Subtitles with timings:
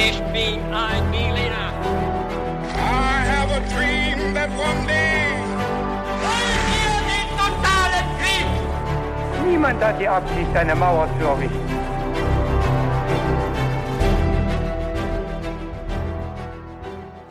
[0.00, 1.72] Ich bin ein Berliner.
[2.72, 5.32] I have a dream that one day.
[6.22, 9.50] Wollen wir den totalen Krieg?
[9.50, 11.68] Niemand hat die Absicht, eine Mauer zu errichten.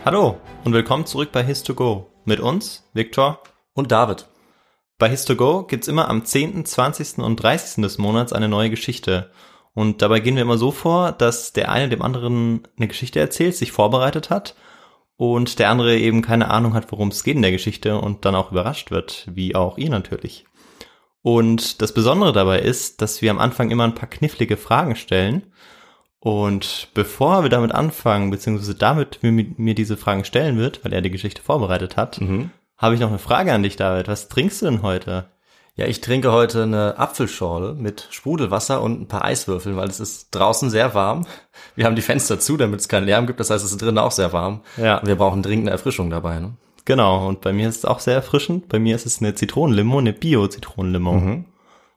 [0.03, 2.07] Hallo und willkommen zurück bei His2Go.
[2.25, 3.39] Mit uns, Viktor.
[3.75, 4.27] Und David.
[4.97, 7.19] Bei His2Go gibt's immer am 10., 20.
[7.19, 7.81] und 30.
[7.81, 9.31] des Monats eine neue Geschichte.
[9.77, 13.55] Und dabei gehen wir immer so vor, dass der eine dem anderen eine Geschichte erzählt,
[13.55, 14.55] sich vorbereitet hat
[15.17, 18.33] und der andere eben keine Ahnung hat, worum es geht in der Geschichte und dann
[18.33, 20.45] auch überrascht wird, wie auch ihr natürlich.
[21.21, 25.43] Und das Besondere dabei ist, dass wir am Anfang immer ein paar knifflige Fragen stellen.
[26.17, 31.03] Und bevor wir damit anfangen, beziehungsweise damit mir, mir diese Fragen stellen wird, weil er
[31.03, 32.17] die Geschichte vorbereitet hat,
[32.77, 34.07] habe ich noch eine Frage an dich, David.
[34.07, 35.29] Was trinkst du denn heute?
[35.77, 40.31] Ja, ich trinke heute eine Apfelschorle mit Sprudelwasser und ein paar Eiswürfeln, weil es ist
[40.31, 41.27] draußen sehr warm.
[41.75, 43.39] Wir haben die Fenster zu, damit es keinen Lärm gibt.
[43.39, 44.61] Das heißt, es ist drinnen auch sehr warm.
[44.77, 44.97] Ja.
[44.97, 46.39] Und wir brauchen dringend eine Erfrischung dabei.
[46.39, 46.53] Ne?
[46.85, 48.69] Genau, und bei mir ist es auch sehr erfrischend.
[48.69, 51.43] Bei mir ist es eine Zitronenlimo, eine Bio-Zitronenlimo.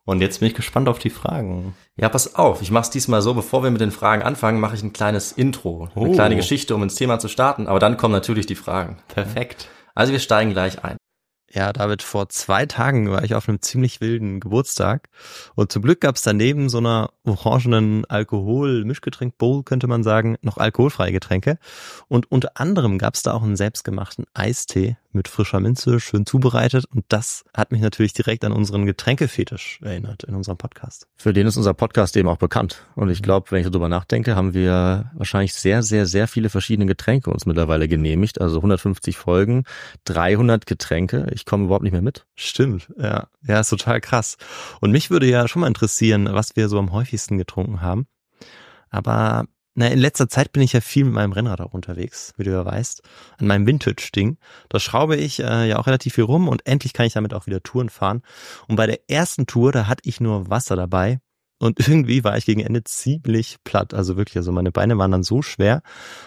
[0.04, 1.74] Und jetzt bin ich gespannt auf die Fragen.
[1.96, 2.60] Ja, pass auf.
[2.60, 5.32] Ich mache es diesmal so, bevor wir mit den Fragen anfangen, mache ich ein kleines
[5.32, 5.88] Intro.
[5.94, 6.12] Eine Oh.
[6.12, 7.66] kleine Geschichte, um ins Thema zu starten.
[7.66, 8.98] Aber dann kommen natürlich die Fragen.
[9.08, 9.68] Perfekt.
[9.94, 10.96] Also wir steigen gleich ein.
[11.52, 15.08] Ja, David, vor zwei Tagen war ich auf einem ziemlich wilden Geburtstag
[15.56, 21.10] und zum Glück gab es daneben so einer orangenen Alkohol-Mischgetränk-Bowl, könnte man sagen, noch alkoholfreie
[21.10, 21.58] Getränke.
[22.06, 26.84] Und unter anderem gab es da auch einen selbstgemachten Eistee mit frischer Minze, schön zubereitet.
[26.86, 31.06] Und das hat mich natürlich direkt an unseren Getränkefetisch erinnert in unserem Podcast.
[31.16, 32.86] Für den ist unser Podcast eben auch bekannt.
[32.94, 36.86] Und ich glaube, wenn ich darüber nachdenke, haben wir wahrscheinlich sehr, sehr, sehr viele verschiedene
[36.86, 38.40] Getränke uns mittlerweile genehmigt.
[38.40, 39.64] Also 150 Folgen,
[40.04, 41.26] 300 Getränke.
[41.32, 42.26] Ich komme überhaupt nicht mehr mit.
[42.34, 43.28] Stimmt, ja.
[43.46, 44.36] Ja, ist total krass.
[44.80, 48.06] Und mich würde ja schon mal interessieren, was wir so am häufigsten getrunken haben.
[48.90, 52.44] Aber na, in letzter Zeit bin ich ja viel mit meinem Rennrad auch unterwegs, wie
[52.44, 53.02] du ja weißt,
[53.38, 54.38] an meinem Vintage-Ding.
[54.68, 57.46] Da schraube ich äh, ja auch relativ viel rum und endlich kann ich damit auch
[57.46, 58.22] wieder Touren fahren.
[58.66, 61.20] Und bei der ersten Tour, da hatte ich nur Wasser dabei.
[61.60, 63.94] Und irgendwie war ich gegen Ende ziemlich platt.
[63.94, 65.82] Also wirklich, also meine Beine waren dann so schwer.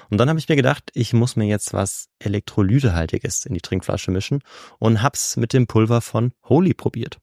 [0.09, 4.11] Und dann habe ich mir gedacht, ich muss mir jetzt was Elektrolytehaltiges in die Trinkflasche
[4.11, 4.41] mischen
[4.79, 7.19] und hab's mit dem Pulver von Holy probiert.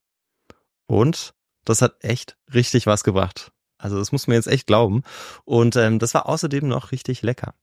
[0.86, 1.32] Und
[1.64, 3.52] das hat echt richtig was gebracht.
[3.80, 5.02] Also das muss man jetzt echt glauben.
[5.44, 7.54] Und ähm, das war außerdem noch richtig lecker.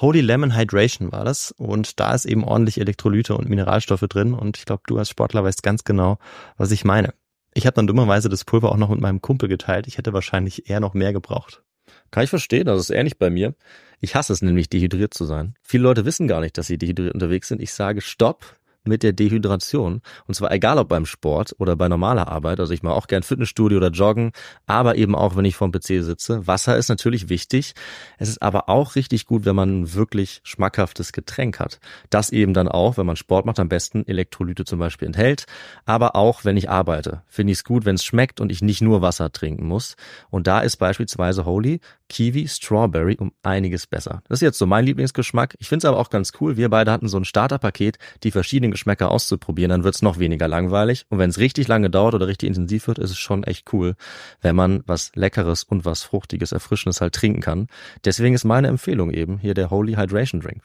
[0.00, 4.56] Holy Lemon Hydration war das und da ist eben ordentlich Elektrolyte und Mineralstoffe drin und
[4.56, 6.18] ich glaube, du als Sportler weißt ganz genau,
[6.56, 7.14] was ich meine.
[7.54, 9.86] Ich habe dann dummerweise das Pulver auch noch mit meinem Kumpel geteilt.
[9.86, 11.62] Ich hätte wahrscheinlich eher noch mehr gebraucht.
[12.10, 13.54] Kann ich verstehen, das ist ähnlich bei mir.
[14.00, 15.54] Ich hasse es nämlich, dehydriert zu sein.
[15.62, 17.60] Viele Leute wissen gar nicht, dass sie dehydriert unterwegs sind.
[17.60, 20.00] Ich sage Stopp mit der Dehydration.
[20.26, 22.60] Und zwar egal ob beim Sport oder bei normaler Arbeit.
[22.60, 24.32] Also ich mache auch gern Fitnessstudio oder Joggen,
[24.66, 26.46] aber eben auch, wenn ich vorm PC sitze.
[26.46, 27.74] Wasser ist natürlich wichtig.
[28.18, 31.80] Es ist aber auch richtig gut, wenn man ein wirklich schmackhaftes Getränk hat.
[32.10, 35.46] Das eben dann auch, wenn man Sport macht, am besten Elektrolyte zum Beispiel enthält.
[35.84, 38.82] Aber auch, wenn ich arbeite, finde ich es gut, wenn es schmeckt und ich nicht
[38.82, 39.96] nur Wasser trinken muss.
[40.30, 41.80] Und da ist beispielsweise Holy
[42.12, 44.22] Kiwi Strawberry um einiges besser.
[44.28, 45.56] Das ist jetzt so mein Lieblingsgeschmack.
[45.58, 46.58] Ich finde es aber auch ganz cool.
[46.58, 49.70] Wir beide hatten so ein Starterpaket, die verschiedenen Geschmäcker auszuprobieren.
[49.70, 51.06] Dann wird es noch weniger langweilig.
[51.08, 53.94] Und wenn es richtig lange dauert oder richtig intensiv wird, ist es schon echt cool,
[54.40, 57.68] wenn man was Leckeres und was Fruchtiges, Erfrischendes halt trinken kann.
[58.04, 60.62] Deswegen ist meine Empfehlung eben hier der Holy Hydration Drink.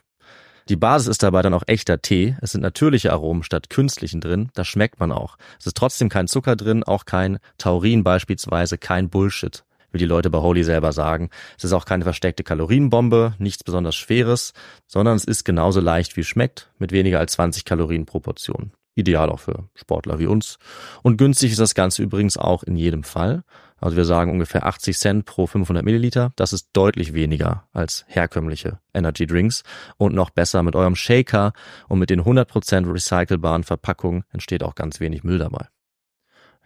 [0.69, 2.35] Die Basis ist dabei dann auch echter Tee.
[2.41, 4.49] Es sind natürliche Aromen statt künstlichen drin.
[4.53, 5.37] Das schmeckt man auch.
[5.59, 9.63] Es ist trotzdem kein Zucker drin, auch kein Taurin beispielsweise, kein Bullshit,
[9.97, 11.31] wie die Leute bei Holy selber sagen.
[11.57, 14.53] Es ist auch keine versteckte Kalorienbombe, nichts besonders Schweres,
[14.85, 18.73] sondern es ist genauso leicht wie es schmeckt, mit weniger als 20 Kalorien pro Portion.
[18.93, 20.59] Ideal auch für Sportler wie uns.
[21.01, 23.43] Und günstig ist das Ganze übrigens auch in jedem Fall.
[23.79, 26.31] Also wir sagen ungefähr 80 Cent pro 500 Milliliter.
[26.35, 29.63] Das ist deutlich weniger als herkömmliche Energy Drinks.
[29.97, 31.53] Und noch besser mit eurem Shaker
[31.87, 35.67] und mit den 100% recycelbaren Verpackungen entsteht auch ganz wenig Müll dabei.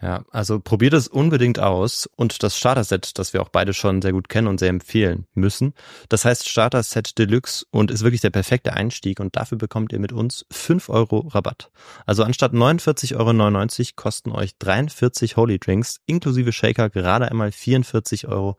[0.01, 4.13] Ja, also probiert es unbedingt aus und das Starter-Set, das wir auch beide schon sehr
[4.13, 5.75] gut kennen und sehr empfehlen müssen.
[6.09, 10.11] Das heißt Starter-Set Deluxe und ist wirklich der perfekte Einstieg und dafür bekommt ihr mit
[10.11, 11.69] uns 5 Euro Rabatt.
[12.07, 18.57] Also anstatt 49,99 Euro kosten euch 43 Holy Drinks inklusive Shaker gerade einmal 44,99 Euro.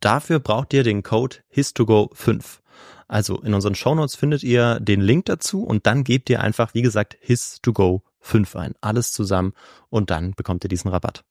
[0.00, 2.58] Dafür braucht ihr den Code HIS2GO5.
[3.08, 6.82] Also in unseren Shownotes findet ihr den Link dazu und dann gebt ihr einfach, wie
[6.82, 8.74] gesagt, HIS2GO 5 ein.
[8.80, 9.52] Alles zusammen
[9.88, 11.24] und dann bekommt ihr diesen Rabatt.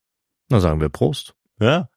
[0.50, 1.36] Na sagen wir Prost.
[1.60, 1.90] Ja.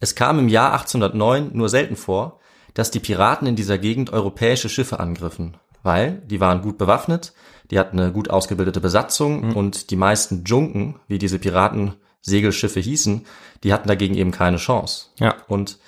[0.00, 2.40] Es kam im Jahr 1809 nur selten vor,
[2.74, 7.32] dass die Piraten in dieser Gegend europäische Schiffe angriffen, weil die waren gut bewaffnet,
[7.70, 13.26] die hatten eine gut ausgebildete Besatzung und die meisten Junken, wie diese Piraten Segelschiffe hießen,
[13.64, 15.06] die hatten dagegen eben keine Chance.
[15.18, 15.36] Ja.
[15.48, 15.78] Und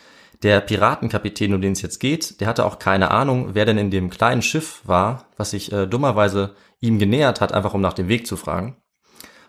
[0.43, 3.91] Der Piratenkapitän, um den es jetzt geht, der hatte auch keine Ahnung, wer denn in
[3.91, 8.09] dem kleinen Schiff war, was sich äh, dummerweise ihm genähert hat, einfach um nach dem
[8.09, 8.77] Weg zu fragen.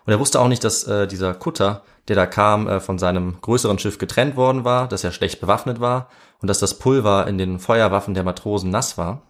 [0.04, 3.40] Und er wusste auch nicht, dass äh, dieser Kutter, der da kam, äh, von seinem
[3.40, 6.08] größeren Schiff getrennt worden war, dass er schlecht bewaffnet war
[6.42, 9.22] und dass das Pulver in den Feuerwaffen der Matrosen nass war.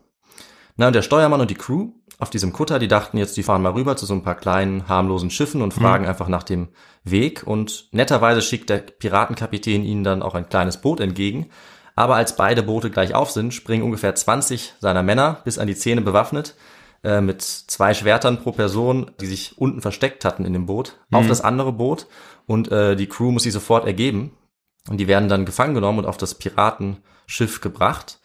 [0.76, 1.90] Na, und der Steuermann und die Crew
[2.22, 4.88] auf diesem Kutter, die dachten jetzt, die fahren mal rüber zu so ein paar kleinen,
[4.88, 6.08] harmlosen Schiffen und fragen mhm.
[6.08, 6.68] einfach nach dem
[7.02, 7.42] Weg.
[7.44, 11.50] Und netterweise schickt der Piratenkapitän ihnen dann auch ein kleines Boot entgegen.
[11.96, 15.74] Aber als beide Boote gleich auf sind, springen ungefähr 20 seiner Männer bis an die
[15.74, 16.54] Zähne bewaffnet
[17.02, 21.18] äh, mit zwei Schwertern pro Person, die sich unten versteckt hatten in dem Boot, mhm.
[21.18, 22.06] auf das andere Boot
[22.46, 24.30] und äh, die Crew muss sich sofort ergeben
[24.88, 28.20] und die werden dann gefangen genommen und auf das Piratenschiff gebracht.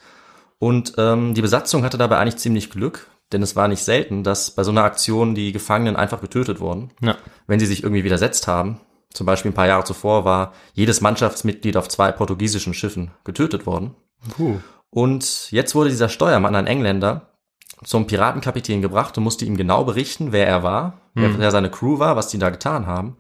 [0.60, 4.52] Und ähm, die Besatzung hatte dabei eigentlich ziemlich Glück, denn es war nicht selten, dass
[4.52, 7.18] bei so einer Aktion die Gefangenen einfach getötet wurden, ja.
[7.46, 8.80] wenn sie sich irgendwie widersetzt haben.
[9.12, 13.96] Zum Beispiel ein paar Jahre zuvor war jedes Mannschaftsmitglied auf zwei portugiesischen Schiffen getötet worden.
[14.36, 14.60] Puh.
[14.90, 17.34] Und jetzt wurde dieser Steuermann, ein Engländer,
[17.84, 21.36] zum Piratenkapitän gebracht und musste ihm genau berichten, wer er war, mhm.
[21.38, 23.18] wer seine Crew war, was die da getan haben.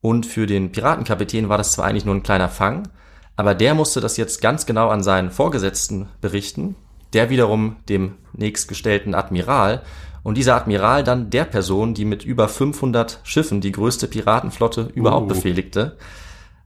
[0.00, 2.88] Und für den Piratenkapitän war das zwar eigentlich nur ein kleiner Fang,
[3.36, 6.76] aber der musste das jetzt ganz genau an seinen Vorgesetzten berichten,
[7.12, 9.82] der wiederum dem nächstgestellten Admiral
[10.22, 15.26] und dieser Admiral dann der Person, die mit über 500 Schiffen die größte Piratenflotte überhaupt
[15.26, 15.34] uh.
[15.34, 15.96] befehligte.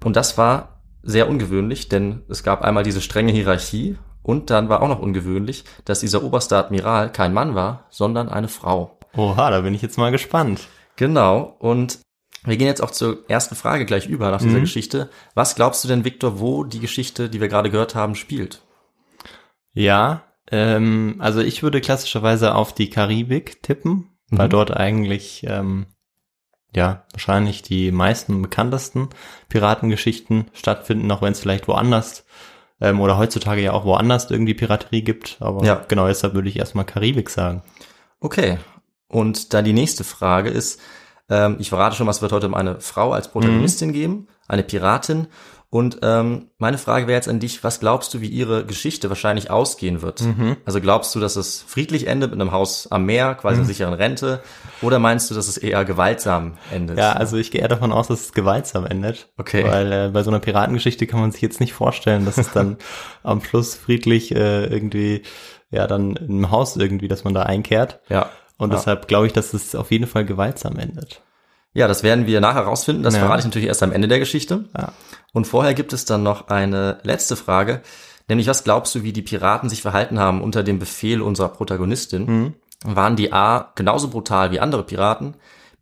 [0.03, 4.83] Und das war sehr ungewöhnlich, denn es gab einmal diese strenge Hierarchie und dann war
[4.83, 8.99] auch noch ungewöhnlich, dass dieser oberste Admiral kein Mann war, sondern eine Frau.
[9.17, 10.69] Oha, da bin ich jetzt mal gespannt.
[10.97, 11.56] Genau.
[11.59, 11.99] Und
[12.44, 14.62] wir gehen jetzt auch zur ersten Frage gleich über nach dieser mhm.
[14.62, 15.11] Geschichte.
[15.35, 18.62] Was glaubst du denn, Victor, wo die Geschichte, die wir gerade gehört haben, spielt?
[19.75, 24.39] Ja, ähm, also ich würde klassischerweise auf die Karibik tippen, mhm.
[24.39, 25.87] weil dort eigentlich ähm,
[26.75, 29.09] ja wahrscheinlich die meisten bekanntesten
[29.49, 32.25] Piratengeschichten stattfinden, auch wenn es vielleicht woanders
[32.81, 35.37] ähm, oder heutzutage ja auch woanders irgendwie Piraterie gibt.
[35.41, 35.85] Aber ja.
[35.89, 37.62] genau deshalb würde ich erstmal Karibik sagen.
[38.21, 38.59] Okay.
[39.09, 40.81] Und dann die nächste Frage ist,
[41.29, 43.93] ähm, ich verrate schon, was wird heute um eine Frau als Protagonistin mhm.
[43.93, 45.29] geben, eine Piratin.
[45.73, 49.51] Und ähm, meine Frage wäre jetzt an dich, was glaubst du, wie ihre Geschichte wahrscheinlich
[49.51, 50.21] ausgehen wird?
[50.21, 50.59] Mhm.
[50.67, 53.61] Also glaubst du, dass es friedlich endet mit einem Haus am Meer, quasi mhm.
[53.61, 54.43] einer sicheren Rente?
[54.83, 56.99] Oder meinst du, dass es eher gewaltsam endet?
[56.99, 59.31] Ja, also ich gehe eher davon aus, dass es gewaltsam endet.
[59.39, 59.65] Okay.
[59.65, 62.77] Weil äh, bei so einer Piratengeschichte kann man sich jetzt nicht vorstellen, dass es dann
[63.23, 65.23] am Schluss friedlich äh, irgendwie,
[65.71, 68.01] ja, dann im Haus irgendwie, dass man da einkehrt.
[68.11, 68.29] Ja.
[68.59, 68.77] Und ja.
[68.77, 71.23] deshalb glaube ich, dass es auf jeden Fall gewaltsam endet.
[71.75, 73.03] Ja, das werden wir nachher rausfinden.
[73.03, 73.21] Das ja.
[73.21, 74.65] verrate ich natürlich erst am Ende der Geschichte.
[74.77, 74.93] Ja.
[75.33, 77.81] Und vorher gibt es dann noch eine letzte Frage,
[78.29, 82.27] nämlich was glaubst du, wie die Piraten sich verhalten haben unter dem Befehl unserer Protagonistin?
[82.27, 82.55] Mhm.
[82.85, 85.35] Waren die A genauso brutal wie andere Piraten?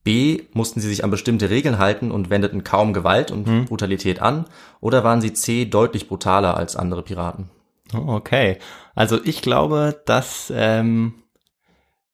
[0.04, 3.64] B mussten sie sich an bestimmte Regeln halten und wendeten kaum Gewalt und mhm.
[3.66, 4.46] Brutalität an?
[4.80, 7.50] Oder waren sie C deutlich brutaler als andere Piraten?
[7.92, 8.58] Okay,
[8.94, 11.14] also ich glaube, dass ähm,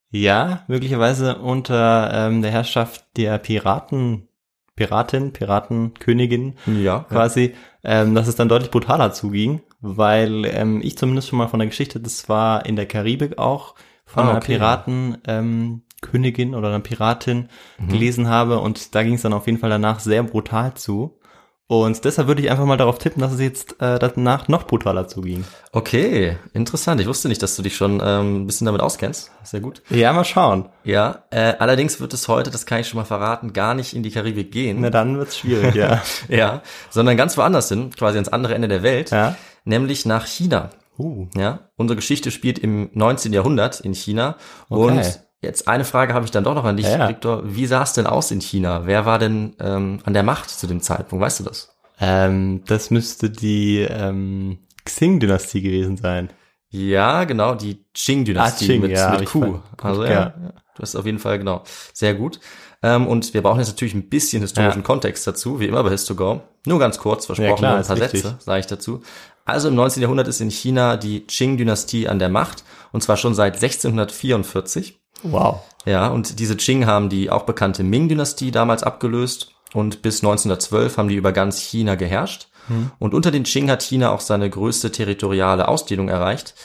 [0.09, 4.27] ja, möglicherweise unter ähm, der Herrschaft der Piraten,
[4.75, 8.01] Piratin, Piratenkönigin ja, quasi, ja.
[8.01, 11.67] Ähm, dass es dann deutlich brutaler zuging, weil ähm, ich zumindest schon mal von der
[11.67, 13.75] Geschichte, das war in der Karibik auch,
[14.05, 14.53] von ah, einer okay.
[14.53, 17.89] Piraten, ähm, Königin oder einer Piratin mhm.
[17.89, 21.19] gelesen habe und da ging es dann auf jeden Fall danach sehr brutal zu.
[21.69, 25.09] Und deshalb würde ich einfach mal darauf tippen, dass es jetzt äh, danach noch brutaler
[25.09, 25.43] zuging.
[25.73, 27.01] Okay, interessant.
[27.01, 29.31] Ich wusste nicht, dass du dich schon ähm, ein bisschen damit auskennst.
[29.43, 29.81] Sehr gut.
[29.89, 30.69] Ja, mal schauen.
[30.85, 34.01] Ja, äh, allerdings wird es heute, das kann ich schon mal verraten, gar nicht in
[34.01, 34.79] die Karibik gehen.
[34.79, 36.01] Na, dann wird's schwierig, ja.
[36.29, 39.35] ja, sondern ganz woanders hin, quasi ans andere Ende der Welt, ja.
[39.65, 40.69] nämlich nach China.
[40.97, 41.27] Uh.
[41.35, 43.33] Ja, unsere Geschichte spielt im 19.
[43.33, 44.37] Jahrhundert in China
[44.69, 44.81] okay.
[44.81, 47.09] und Jetzt eine Frage habe ich dann doch noch an dich, ja, ja.
[47.09, 47.43] Victor.
[47.45, 48.85] Wie sah es denn aus in China?
[48.85, 51.23] Wer war denn ähm, an der Macht zu dem Zeitpunkt?
[51.23, 51.77] Weißt du das?
[51.99, 56.29] Ähm, das müsste die ähm, Xing-Dynastie gewesen sein.
[56.69, 59.59] Ja, genau, die Qing-Dynastie ah, Qing, mit, ja, mit Q.
[59.81, 60.33] Also ja, ja,
[60.75, 61.63] du hast auf jeden Fall, genau,
[61.93, 62.39] sehr gut.
[62.83, 64.85] Ähm, und wir brauchen jetzt natürlich ein bisschen historischen ja.
[64.85, 66.41] Kontext dazu, wie immer bei Histogo.
[66.65, 69.01] Nur ganz kurz, versprochen, ja, klar, ein paar Sätze sage ich dazu.
[69.45, 70.01] Also im 19.
[70.01, 74.99] Jahrhundert ist in China die Qing-Dynastie an der Macht, und zwar schon seit 1644.
[75.23, 75.61] Wow.
[75.85, 81.09] Ja, und diese Qing haben die auch bekannte Ming-Dynastie damals abgelöst und bis 1912 haben
[81.09, 82.49] die über ganz China geherrscht.
[82.67, 82.91] Hm.
[82.99, 86.55] Und unter den Qing hat China auch seine größte territoriale Ausdehnung erreicht.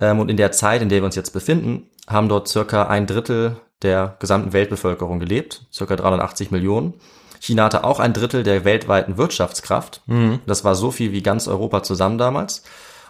[0.00, 3.06] Ähm, und in der Zeit, in der wir uns jetzt befinden, haben dort circa ein
[3.06, 6.94] Drittel der gesamten Weltbevölkerung gelebt, circa 380 Millionen.
[7.40, 10.02] China hatte auch ein Drittel der weltweiten Wirtschaftskraft.
[10.06, 10.40] Mhm.
[10.46, 12.64] Das war so viel wie ganz Europa zusammen damals.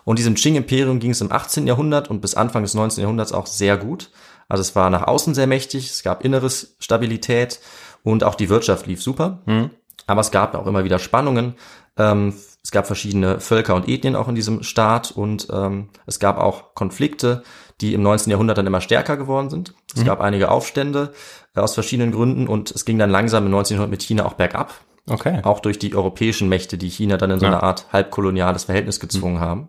[0.05, 1.67] Und diesem Qing-Imperium ging es im 18.
[1.67, 3.03] Jahrhundert und bis Anfang des 19.
[3.03, 4.11] Jahrhunderts auch sehr gut.
[4.49, 7.61] Also es war nach außen sehr mächtig, es gab inneres Stabilität
[8.03, 9.43] und auch die Wirtschaft lief super.
[9.47, 9.71] Mhm.
[10.07, 11.55] Aber es gab auch immer wieder Spannungen.
[11.99, 16.39] Ähm, es gab verschiedene Völker und Ethnien auch in diesem Staat und ähm, es gab
[16.39, 17.43] auch Konflikte,
[17.81, 18.31] die im 19.
[18.31, 19.75] Jahrhundert dann immer stärker geworden sind.
[19.95, 20.07] Es mhm.
[20.07, 21.13] gab einige Aufstände
[21.55, 24.75] äh, aus verschiedenen Gründen und es ging dann langsam im 1900 mit China auch bergab.
[25.09, 25.41] Okay.
[25.43, 27.53] Auch durch die europäischen Mächte, die China dann in so ja.
[27.53, 29.41] eine Art halbkoloniales Verhältnis gezwungen mhm.
[29.41, 29.69] haben.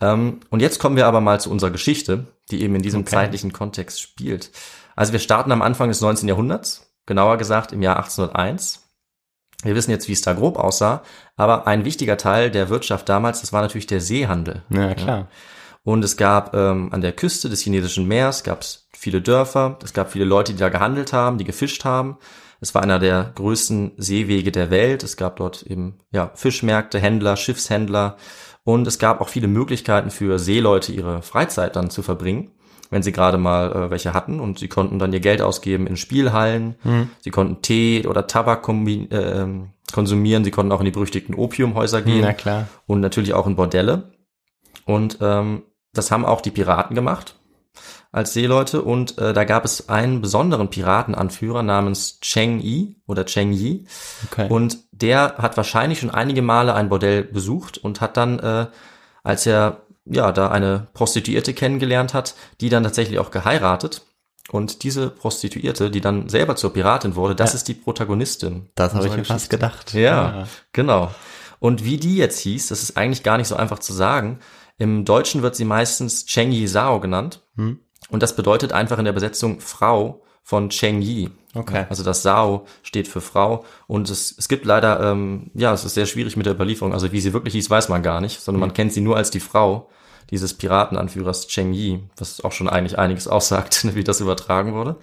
[0.00, 3.10] Ähm, und jetzt kommen wir aber mal zu unserer Geschichte, die eben in diesem okay.
[3.10, 4.50] zeitlichen Kontext spielt.
[4.94, 6.28] Also wir starten am Anfang des 19.
[6.28, 8.86] Jahrhunderts, genauer gesagt im Jahr 1801.
[9.64, 11.02] Wir wissen jetzt, wie es da grob aussah,
[11.36, 14.62] aber ein wichtiger Teil der Wirtschaft damals, das war natürlich der Seehandel.
[14.70, 15.18] Ja, klar.
[15.18, 15.28] Ja.
[15.84, 19.92] Und es gab ähm, an der Küste des chinesischen Meers gab es viele Dörfer, es
[19.92, 22.18] gab viele Leute, die da gehandelt haben, die gefischt haben.
[22.62, 25.02] Es war einer der größten Seewege der Welt.
[25.02, 28.16] Es gab dort eben ja Fischmärkte, Händler, Schiffshändler
[28.64, 32.52] und es gab auch viele Möglichkeiten für Seeleute, ihre Freizeit dann zu verbringen
[32.92, 35.96] wenn sie gerade mal äh, welche hatten und sie konnten dann ihr Geld ausgeben in
[35.96, 37.08] Spielhallen, mhm.
[37.20, 39.46] sie konnten Tee oder Tabak äh,
[39.94, 42.68] konsumieren, sie konnten auch in die berüchtigten Opiumhäuser gehen Na klar.
[42.86, 44.12] und natürlich auch in Bordelle.
[44.84, 45.62] Und ähm,
[45.94, 47.36] das haben auch die Piraten gemacht
[48.10, 53.52] als Seeleute und äh, da gab es einen besonderen Piratenanführer namens Cheng Yi oder Cheng
[53.52, 53.86] Yi
[54.30, 54.48] okay.
[54.48, 58.66] und der hat wahrscheinlich schon einige Male ein Bordell besucht und hat dann, äh,
[59.22, 64.02] als er ja, da eine Prostituierte kennengelernt hat, die dann tatsächlich auch geheiratet.
[64.50, 67.56] Und diese Prostituierte, die dann selber zur Piratin wurde, das ja.
[67.56, 68.68] ist die Protagonistin.
[68.74, 69.94] Das habe ich mir fast gedacht.
[69.94, 71.12] Ja, ja, genau.
[71.60, 74.40] Und wie die jetzt hieß, das ist eigentlich gar nicht so einfach zu sagen.
[74.78, 77.42] Im Deutschen wird sie meistens Cheng Yi Sao genannt.
[77.56, 77.80] Hm.
[78.10, 81.30] Und das bedeutet einfach in der Besetzung Frau von Cheng Yi.
[81.54, 81.86] Okay.
[81.88, 85.94] Also das Sao steht für Frau und es, es gibt leider, ähm, ja, es ist
[85.94, 86.92] sehr schwierig mit der Überlieferung.
[86.92, 88.68] Also wie sie wirklich hieß, weiß man gar nicht, sondern mhm.
[88.68, 89.88] man kennt sie nur als die Frau
[90.30, 94.96] dieses Piratenanführers Cheng Yi, was auch schon eigentlich einiges aussagt, wie das übertragen wurde.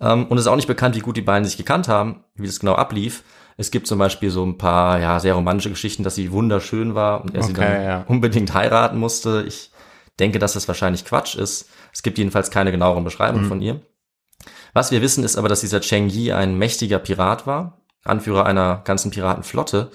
[0.00, 2.46] Ähm, und es ist auch nicht bekannt, wie gut die beiden sich gekannt haben, wie
[2.46, 3.24] das genau ablief.
[3.60, 7.22] Es gibt zum Beispiel so ein paar, ja, sehr romantische Geschichten, dass sie wunderschön war
[7.22, 8.04] und er okay, sie dann ja.
[8.06, 9.44] unbedingt heiraten musste.
[9.46, 9.72] Ich
[10.20, 11.68] denke, dass das wahrscheinlich Quatsch ist.
[11.92, 13.48] Es gibt jedenfalls keine genaueren Beschreibungen mhm.
[13.48, 13.80] von ihr.
[14.74, 18.82] Was wir wissen, ist aber, dass dieser Cheng Yi ein mächtiger Pirat war, Anführer einer
[18.84, 19.90] ganzen Piratenflotte.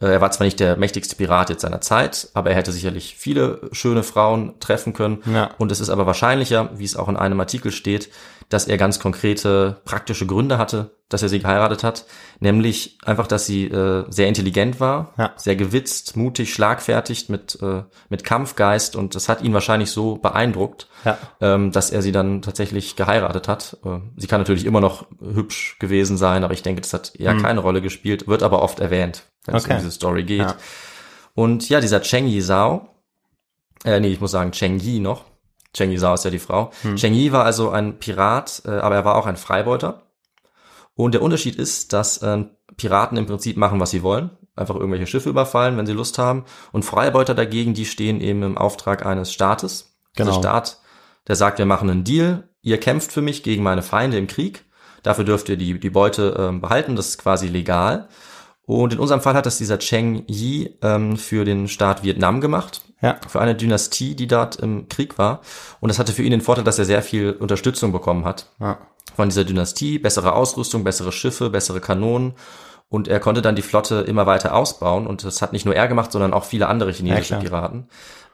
[0.00, 3.16] Äh, er war zwar nicht der mächtigste Pirat jetzt seiner Zeit, aber er hätte sicherlich
[3.16, 5.22] viele schöne Frauen treffen können.
[5.32, 5.50] Ja.
[5.56, 8.10] Und es ist aber wahrscheinlicher, wie es auch in einem Artikel steht,
[8.48, 12.04] dass er ganz konkrete praktische Gründe hatte, dass er sie geheiratet hat,
[12.40, 15.32] nämlich einfach, dass sie äh, sehr intelligent war, ja.
[15.36, 20.88] sehr gewitzt, mutig, schlagfertig mit äh, mit Kampfgeist und das hat ihn wahrscheinlich so beeindruckt,
[21.04, 21.18] ja.
[21.40, 23.78] ähm, dass er sie dann tatsächlich geheiratet hat.
[23.84, 27.34] Äh, sie kann natürlich immer noch hübsch gewesen sein, aber ich denke, das hat eher
[27.34, 27.42] mhm.
[27.42, 29.64] keine Rolle gespielt, wird aber oft erwähnt, wenn okay.
[29.64, 30.40] es um diese Story geht.
[30.40, 30.56] Ja.
[31.34, 32.88] Und ja, dieser Cheng Yizhao,
[33.84, 35.24] äh, nee, ich muss sagen Cheng Yi noch,
[35.74, 36.70] Cheng Yi Zhao ist ja die Frau.
[36.82, 36.96] Hm.
[36.96, 40.02] Cheng Yi war also ein Pirat, äh, aber er war auch ein Freibeuter.
[40.94, 42.44] Und der Unterschied ist, dass äh,
[42.76, 44.30] Piraten im Prinzip machen, was sie wollen.
[44.56, 46.44] Einfach irgendwelche Schiffe überfallen, wenn sie Lust haben.
[46.72, 49.96] Und Freibeuter dagegen, die stehen eben im Auftrag eines Staates.
[50.16, 50.32] Genau.
[50.32, 50.80] Der Staat,
[51.28, 52.48] der sagt, wir machen einen Deal.
[52.62, 54.64] Ihr kämpft für mich gegen meine Feinde im Krieg.
[55.04, 56.96] Dafür dürft ihr die, die Beute äh, behalten.
[56.96, 58.08] Das ist quasi legal.
[58.68, 62.82] Und in unserem Fall hat das dieser Cheng Yi ähm, für den Staat Vietnam gemacht.
[63.00, 63.16] Ja.
[63.26, 65.40] Für eine Dynastie, die dort im Krieg war.
[65.80, 68.50] Und das hatte für ihn den Vorteil, dass er sehr viel Unterstützung bekommen hat.
[68.60, 68.76] Ja.
[69.16, 72.34] Von dieser Dynastie, bessere Ausrüstung, bessere Schiffe, bessere Kanonen.
[72.90, 75.06] Und er konnte dann die Flotte immer weiter ausbauen.
[75.06, 77.88] Und das hat nicht nur er gemacht, sondern auch viele andere chinesische ja, Piraten.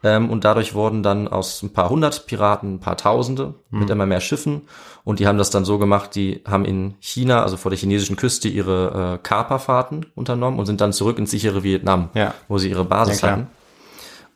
[0.04, 3.80] Ähm, und dadurch wurden dann aus ein paar hundert Piraten ein paar Tausende mhm.
[3.80, 4.68] mit immer mehr Schiffen.
[5.02, 8.16] Und die haben das dann so gemacht, die haben in China, also vor der chinesischen
[8.16, 12.32] Küste, ihre äh, Kaperfahrten unternommen und sind dann zurück ins sichere Vietnam, ja.
[12.46, 13.49] wo sie ihre Basis ja, hatten.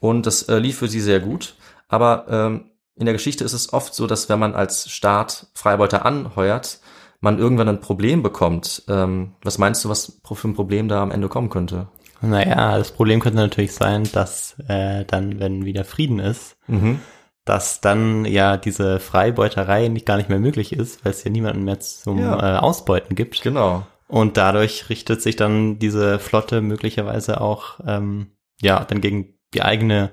[0.00, 1.54] Und das äh, lief für sie sehr gut.
[1.88, 2.64] Aber ähm,
[2.96, 6.80] in der Geschichte ist es oft so, dass wenn man als Staat Freibeuter anheuert,
[7.20, 8.84] man irgendwann ein Problem bekommt.
[8.88, 11.88] Ähm, was meinst du, was für ein Problem da am Ende kommen könnte?
[12.20, 17.00] Naja, das Problem könnte natürlich sein, dass äh, dann, wenn wieder Frieden ist, mhm.
[17.44, 21.64] dass dann ja diese Freibeuterei nicht gar nicht mehr möglich ist, weil es ja niemanden
[21.64, 22.56] mehr zum ja.
[22.56, 23.42] äh, Ausbeuten gibt.
[23.42, 23.87] Genau.
[24.08, 30.10] Und dadurch richtet sich dann diese Flotte möglicherweise auch ähm, ja dann gegen die eigene,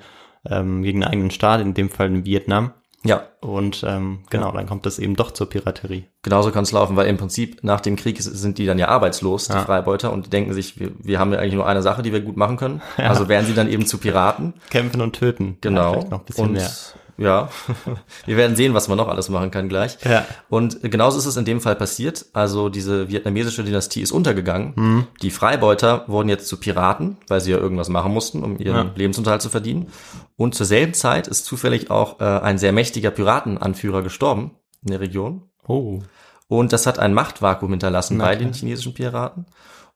[0.47, 2.73] ähm, gegen den eigenen Staat, in dem Fall in Vietnam.
[3.05, 3.23] Ja.
[3.39, 6.05] Und ähm, genau, dann kommt es eben doch zur Piraterie.
[6.23, 9.47] Genauso kann es laufen, weil im Prinzip nach dem Krieg sind die dann ja arbeitslos,
[9.47, 9.63] die ja.
[9.63, 12.21] Freibeuter, und die denken sich, wir, wir haben ja eigentlich nur eine Sache, die wir
[12.21, 12.81] gut machen können.
[12.97, 13.09] Ja.
[13.09, 14.53] Also werden sie dann eben zu Piraten.
[14.69, 15.57] Kämpfen und töten.
[15.61, 15.95] Genau.
[15.95, 16.71] Ja, noch ein bisschen und mehr.
[17.17, 17.49] Ja,
[18.25, 19.97] wir werden sehen, was man noch alles machen kann gleich.
[20.03, 20.25] Ja.
[20.49, 22.25] Und genauso ist es in dem Fall passiert.
[22.33, 24.73] Also diese vietnamesische Dynastie ist untergegangen.
[24.75, 25.07] Mhm.
[25.21, 28.93] Die Freibeuter wurden jetzt zu Piraten, weil sie ja irgendwas machen mussten, um ihren ja.
[28.95, 29.87] Lebensunterhalt zu verdienen.
[30.35, 34.51] Und zur selben Zeit ist zufällig auch äh, ein sehr mächtiger Piratenanführer gestorben
[34.83, 35.43] in der Region.
[35.67, 36.01] Oh.
[36.47, 39.45] Und das hat ein Machtvakuum hinterlassen Na, bei den chinesischen Piraten.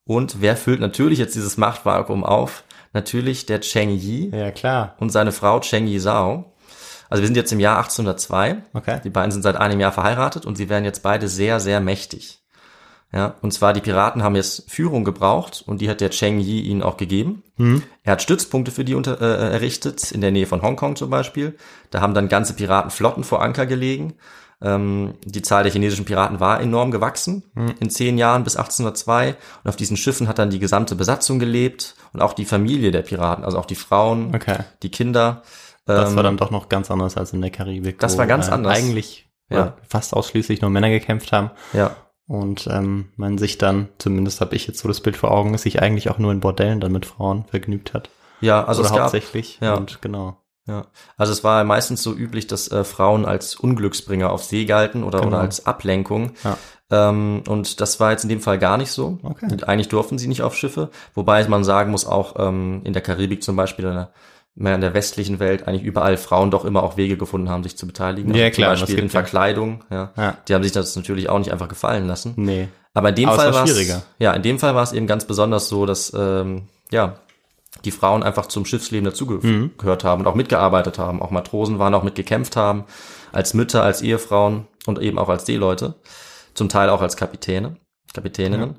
[0.06, 2.64] Und wer füllt natürlich jetzt dieses Machtvakuum auf?
[2.94, 4.96] Natürlich der Cheng Yi Ja, klar.
[5.00, 6.54] und seine Frau Cheng Yi Zhao.
[7.10, 8.58] Also wir sind jetzt im Jahr 1802.
[8.74, 9.02] Okay.
[9.04, 12.40] Die beiden sind seit einem Jahr verheiratet und sie werden jetzt beide sehr, sehr mächtig.
[13.12, 16.62] Ja, und zwar die Piraten haben jetzt Führung gebraucht und die hat der Cheng Yi
[16.62, 17.42] ihnen auch gegeben.
[18.04, 21.58] Er hat Stützpunkte für die unter, äh, errichtet, in der Nähe von Hongkong zum Beispiel.
[21.90, 24.14] Da haben dann ganze Piratenflotten vor Anker gelegen.
[24.62, 27.44] Ähm, die Zahl der chinesischen Piraten war enorm gewachsen
[27.80, 29.36] in zehn Jahren bis 1802.
[29.64, 33.02] Und auf diesen Schiffen hat dann die gesamte Besatzung gelebt und auch die Familie der
[33.02, 34.58] Piraten, also auch die Frauen, Okay.
[34.84, 35.42] die Kinder.
[35.96, 38.00] Das Ähm, war dann doch noch ganz anders als in der Karibik.
[38.00, 38.78] Das war ganz äh, anders.
[38.78, 39.58] Eigentlich Ja.
[39.58, 39.78] ja.
[39.88, 41.52] fast ausschließlich nur Männer gekämpft haben.
[41.74, 41.96] Ja,
[42.28, 45.82] Und ähm, man sich dann, zumindest habe ich jetzt so das Bild vor Augen, sich
[45.82, 48.10] eigentlich auch nur in Bordellen dann mit Frauen vergnügt hat.
[48.42, 49.58] ja, also Oder es gab, hauptsächlich.
[49.62, 49.74] ja.
[49.76, 50.38] Und genau.
[50.68, 50.86] Ja,
[51.18, 55.18] also es war meistens so üblich, dass äh, Frauen als Unglücksbringer auf See galten oder,
[55.22, 55.30] Genau.
[55.32, 56.34] oder als Ablenkung.
[56.44, 56.58] Ja.
[56.92, 59.18] Ähm, und das war jetzt in dem Fall gar nicht so.
[59.24, 59.48] Okay.
[59.52, 63.02] Und eigentlich durften sie nicht auf Schiffe, wobei man sagen muss, auch ähm, in der
[63.02, 64.10] Karibik zum Beispiel,
[64.56, 67.78] mehr in der westlichen Welt, eigentlich überall Frauen doch immer auch Wege gefunden haben, sich
[67.78, 68.34] zu beteiligen.
[68.36, 69.12] Ja, klar, Zum Beispiel in ja.
[69.12, 69.84] Verkleidung.
[69.90, 70.12] Ja.
[70.18, 70.38] Ja.
[70.48, 72.34] Die haben sich das natürlich auch nicht einfach gefallen lassen.
[72.36, 72.68] Nee.
[72.94, 74.02] Aber in dem Aber Fall war es schwieriger.
[74.18, 77.20] ja, in dem Fall war es eben ganz besonders so, dass ähm, ja
[77.86, 79.72] die Frauen einfach zum Schiffsleben dazugehört Mhm.
[79.78, 81.22] gehört haben und auch mitgearbeitet haben.
[81.22, 82.84] Auch Matrosen waren auch mitgekämpft haben,
[83.32, 85.96] als Mütter, als Ehefrauen und eben auch als Seeleute,
[86.56, 87.78] zum Teil auch als Kapitäne,
[88.14, 88.76] Kapitäninnen.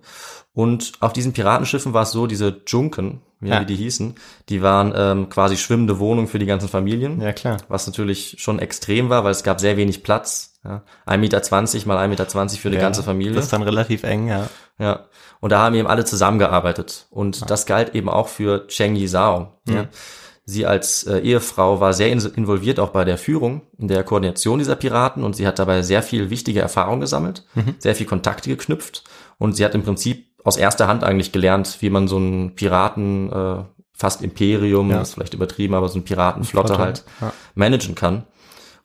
[0.53, 3.61] Und auf diesen Piratenschiffen war es so, diese Junken, ja, Ja.
[3.63, 4.17] wie die hießen,
[4.49, 7.59] die waren ähm, quasi schwimmende Wohnungen für die ganzen Familien Ja, klar.
[7.69, 10.55] was natürlich schon extrem war, weil es gab sehr wenig Platz.
[10.65, 10.83] Ja.
[11.07, 13.35] 1,20 Meter mal 1,20 Meter für die ja, ganze Familie.
[13.35, 14.49] Das ist dann relativ eng, ja.
[14.79, 15.07] Ja.
[15.41, 17.07] Und da haben eben alle zusammengearbeitet.
[17.11, 19.61] Und das galt eben auch für Cheng Yi Zhao.
[19.69, 19.89] Ja.
[20.45, 24.59] Sie als äh, Ehefrau war sehr in involviert auch bei der Führung, in der Koordination
[24.59, 27.45] dieser Piraten und sie hat dabei sehr viel wichtige Erfahrung gesammelt,
[27.79, 29.05] sehr viel Kontakte geknüpft
[29.39, 33.33] und sie hat im Prinzip aus erster Hand eigentlich gelernt, wie man so einen Piraten,
[33.33, 35.01] äh, fast Imperium, Ja.
[35.03, 37.33] ist vielleicht übertrieben, aber so eine Piratenflotte Flotte, halt ja.
[37.55, 38.25] managen kann.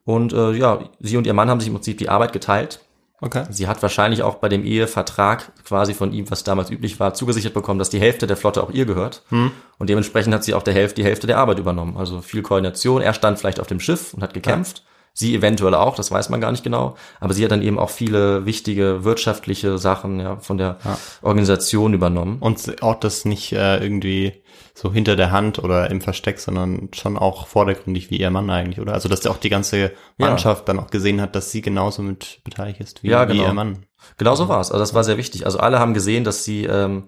[0.04, 2.82] Und äh, ja, sie und ihr Mann haben sich im Prinzip die Arbeit geteilt.
[3.22, 3.46] Okay.
[3.50, 7.54] Sie hat wahrscheinlich auch bei dem Ehevertrag quasi von ihm, was damals üblich war, zugesichert
[7.54, 9.24] bekommen, dass die Hälfte der Flotte auch ihr gehört.
[9.32, 11.96] Und dementsprechend hat sie auch der Hälfte, die Hälfte der Arbeit übernommen.
[11.98, 13.02] Also viel Koordination.
[13.02, 14.84] Er stand vielleicht auf dem Schiff und hat gekämpft.
[15.18, 16.96] Sie eventuell auch, das weiß man gar nicht genau.
[17.22, 20.78] Aber sie hat dann eben auch viele wichtige wirtschaftliche Sachen ja, von der
[21.22, 22.38] Organisation übernommen.
[22.42, 27.18] Und auch das nicht äh, irgendwie so hinter der Hand oder im Versteck, sondern schon
[27.18, 28.94] auch vordergründig wie ihr Mann eigentlich, oder?
[28.94, 32.82] Also dass auch die ganze Mannschaft dann auch gesehen hat, dass sie genauso mit beteiligt
[32.82, 33.46] ist wie, Ja, wie genau.
[33.46, 33.86] ihr Mann.
[34.18, 34.70] Genau so war es.
[34.70, 35.46] Also das war sehr wichtig.
[35.46, 37.06] Also alle haben gesehen, dass sie ähm,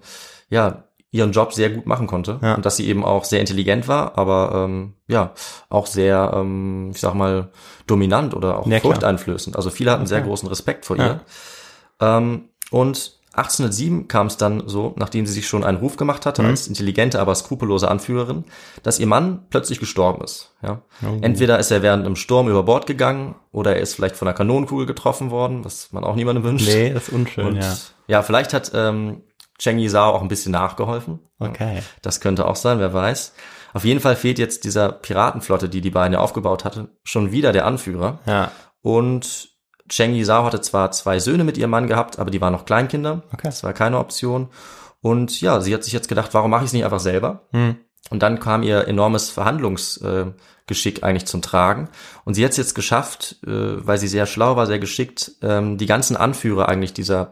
[0.48, 2.54] ja ihren Job sehr gut machen konnte Ja.
[2.54, 5.32] und dass sie eben auch sehr intelligent war, aber ähm, ja
[5.70, 7.48] auch sehr, ähm, ich sag mal,
[7.86, 9.56] dominant oder auch Ja, furchteinflößend.
[9.56, 11.20] Also viele hatten sehr großen Respekt vor ihr.
[12.00, 16.42] Ähm, und 1807 kam es dann so, nachdem sie sich schon einen Ruf gemacht hatte
[16.42, 16.48] Mhm.
[16.48, 18.44] als intelligente, aber skrupellose Anführerin,
[18.82, 20.54] dass ihr Mann plötzlich gestorben ist.
[20.62, 20.82] Ja?
[21.02, 21.18] Oh.
[21.20, 24.36] Entweder ist er während einem Sturm über Bord gegangen oder er ist vielleicht von einer
[24.36, 26.66] Kanonenkugel getroffen worden, was man auch niemandem wünscht.
[26.68, 27.76] Nee, das ist unschön, Und ja.
[28.08, 28.22] ja.
[28.22, 29.22] vielleicht hat ähm,
[29.58, 31.20] Cheng Yi Zhao auch ein bisschen nachgeholfen.
[31.38, 31.82] Okay.
[32.02, 33.34] Das könnte auch sein, wer weiß.
[33.74, 37.52] Auf jeden Fall fehlt jetzt dieser Piratenflotte, die die beiden ja aufgebaut hatten, schon wieder
[37.52, 38.20] der Anführer.
[38.26, 38.50] Ja.
[38.80, 39.50] Und
[39.88, 42.64] Cheng Yi Zhao hatte zwar zwei Söhne mit ihrem Mann gehabt, aber die waren noch
[42.64, 43.22] Kleinkinder.
[43.32, 43.42] Okay.
[43.44, 44.48] Das war keine Option.
[45.00, 47.46] Und ja, sie hat sich jetzt gedacht, warum mache ich es nicht einfach selber?
[47.52, 47.76] Hm.
[48.10, 51.88] Und dann kam ihr enormes Verhandlungsgeschick eigentlich zum Tragen.
[52.24, 55.78] Und sie hat es jetzt geschafft, äh, weil sie sehr schlau war, sehr geschickt, ähm,
[55.78, 57.24] die ganzen Anführer eigentlich dieser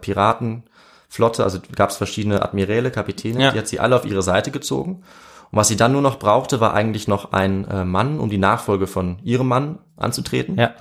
[1.09, 3.51] Piratenflotte, also gab es verschiedene Admiräle, Kapitäne, Ja.
[3.53, 5.03] die hat sie alle auf ihre Seite gezogen.
[5.51, 8.39] Und was sie dann nur noch brauchte, war eigentlich noch ein äh, Mann, um die
[8.39, 10.59] Nachfolge von ihrem Mann anzutreten.
[10.59, 10.73] Ja.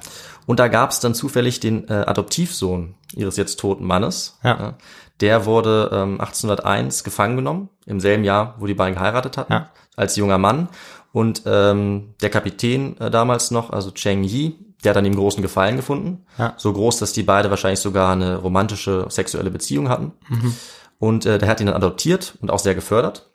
[0.47, 4.39] Und da gab es dann zufällig den äh, Adoptivsohn ihres jetzt toten Mannes.
[4.43, 4.75] Ja.
[5.21, 9.69] Der wurde ähm, 1801 gefangen genommen, im selben Jahr, wo die beiden geheiratet hatten, Ja.
[9.95, 10.67] als junger Mann.
[11.13, 15.41] Und ähm, der Kapitän äh, damals noch, also Cheng Yi, der hat dann ihm großen
[15.41, 16.25] Gefallen gefunden.
[16.37, 16.53] Ja.
[16.57, 20.13] So groß, dass die beide wahrscheinlich sogar eine romantische sexuelle Beziehung hatten.
[20.29, 20.55] Mhm.
[20.99, 23.29] Und äh, der hat ihn dann adoptiert und auch sehr gefördert.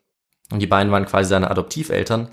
[0.53, 2.29] Und die beiden waren quasi seine Adoptiveltern.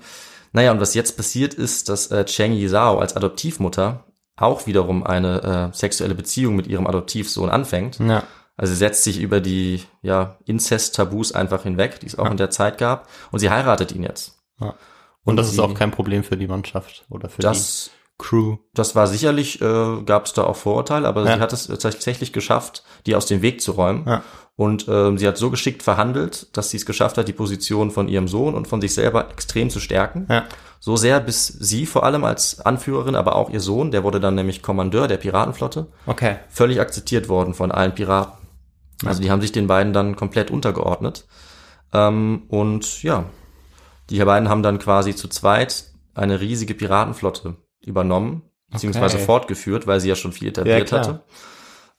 [0.52, 4.04] Naja, und was jetzt passiert ist, dass äh, Cheng Yi Zhao als Adoptivmutter
[4.36, 7.98] auch wiederum eine äh, sexuelle Beziehung mit ihrem Adoptivsohn anfängt.
[7.98, 8.22] Ja.
[8.56, 12.50] Also sie setzt sich über die ja, Inzest-Tabus einfach hinweg, die es auch in der
[12.50, 13.08] Zeit gab.
[13.30, 14.38] Und sie heiratet ihn jetzt.
[14.60, 14.74] ja.
[15.24, 18.56] Und das ist sie- auch kein Problem für die Mannschaft oder für Das, die Crew.
[18.74, 21.36] das war sicherlich, äh, gab es da auch Vorurteile, aber Ja.
[21.36, 24.04] sie hat es tatsächlich geschafft, die aus dem Weg zu räumen.
[24.06, 24.22] Ja.
[24.56, 28.08] Und ähm, sie hat so geschickt verhandelt, dass sie es geschafft hat, die Position von
[28.08, 30.26] ihrem Sohn und von sich selber extrem zu stärken.
[30.28, 30.46] Ja.
[30.80, 34.34] So sehr, bis sie vor allem als Anführerin, aber auch ihr Sohn, der wurde dann
[34.34, 36.36] nämlich Kommandeur der Piratenflotte, Okay.
[36.48, 38.48] völlig akzeptiert worden von allen Piraten.
[39.04, 41.24] Also die haben sich den beiden dann komplett untergeordnet.
[41.92, 43.24] Ähm, und ja,
[44.10, 47.54] die beiden haben dann quasi zu zweit eine riesige Piratenflotte
[47.88, 49.24] übernommen, beziehungsweise Okay.
[49.26, 51.00] fortgeführt, weil sie ja schon viel etabliert klar.
[51.00, 51.20] hatte.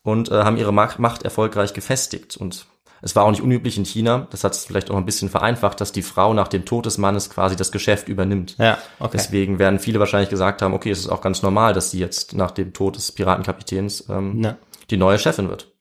[0.01, 2.37] Und äh, haben ihre Macht, Macht erfolgreich gefestigt.
[2.37, 2.65] Und
[3.01, 5.79] es war auch nicht unüblich in China, das hat es vielleicht auch ein bisschen vereinfacht,
[5.81, 8.55] dass die Frau nach dem Tod des Mannes quasi das Geschäft übernimmt.
[8.57, 9.11] Ja, okay.
[9.13, 12.33] Deswegen werden viele wahrscheinlich gesagt haben, okay, es ist auch ganz normal, dass sie jetzt
[12.33, 14.57] nach dem Tod des Piratenkapitäns ähm, Ja.
[14.89, 15.71] die neue Chefin wird.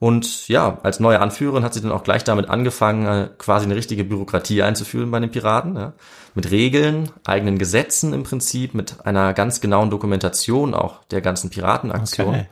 [0.00, 3.74] Und ja, als neue Anführerin hat sie dann auch gleich damit angefangen, äh, quasi eine
[3.74, 5.74] richtige Bürokratie einzuführen bei den Piraten.
[5.76, 5.92] Ja.
[6.34, 12.28] Mit Regeln, eigenen Gesetzen im Prinzip, mit einer ganz genauen Dokumentation auch der ganzen Piratenaktion.
[12.28, 12.46] Okay.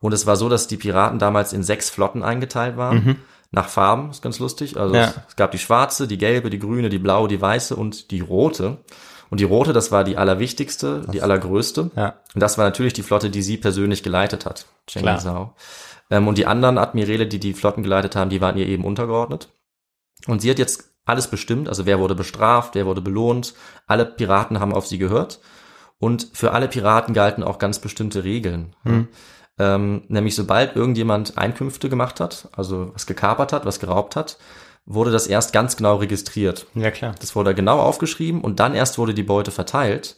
[0.00, 3.18] Und es war so, dass die Piraten damals in sechs Flotten eingeteilt waren.
[3.52, 4.76] Nach Farben, ist ganz lustig.
[4.76, 5.00] Also Mhm.
[5.00, 5.04] Ja.
[5.06, 8.20] es, es gab die schwarze, die gelbe, die grüne, die blaue, die weiße und die
[8.20, 8.78] rote.
[9.30, 11.90] Und die rote, das war die allerwichtigste, die allergrößte.
[11.96, 12.14] Ja.
[12.34, 15.16] Und das war natürlich die Flotte, die sie persönlich geleitet hat, Chen Klar.
[15.16, 15.54] Yizhao.
[16.10, 19.48] Ähm, und die anderen Admiräle, die die Flotten geleitet haben, die waren ihr eben untergeordnet.
[20.26, 23.54] Und sie hat jetzt alles bestimmt, also wer wurde bestraft, wer wurde belohnt.
[23.86, 25.40] Alle Piraten haben auf sie gehört.
[25.98, 28.74] Und für alle Piraten galten auch ganz bestimmte Regeln.
[29.58, 34.36] Ähm, nämlich sobald irgendjemand Einkünfte gemacht hat, also was gekapert hat, was geraubt hat,
[34.84, 36.66] wurde das erst ganz genau registriert.
[36.74, 37.14] Ja, klar.
[37.20, 40.16] Das wurde genau aufgeschrieben und dann erst wurde die Beute verteilt.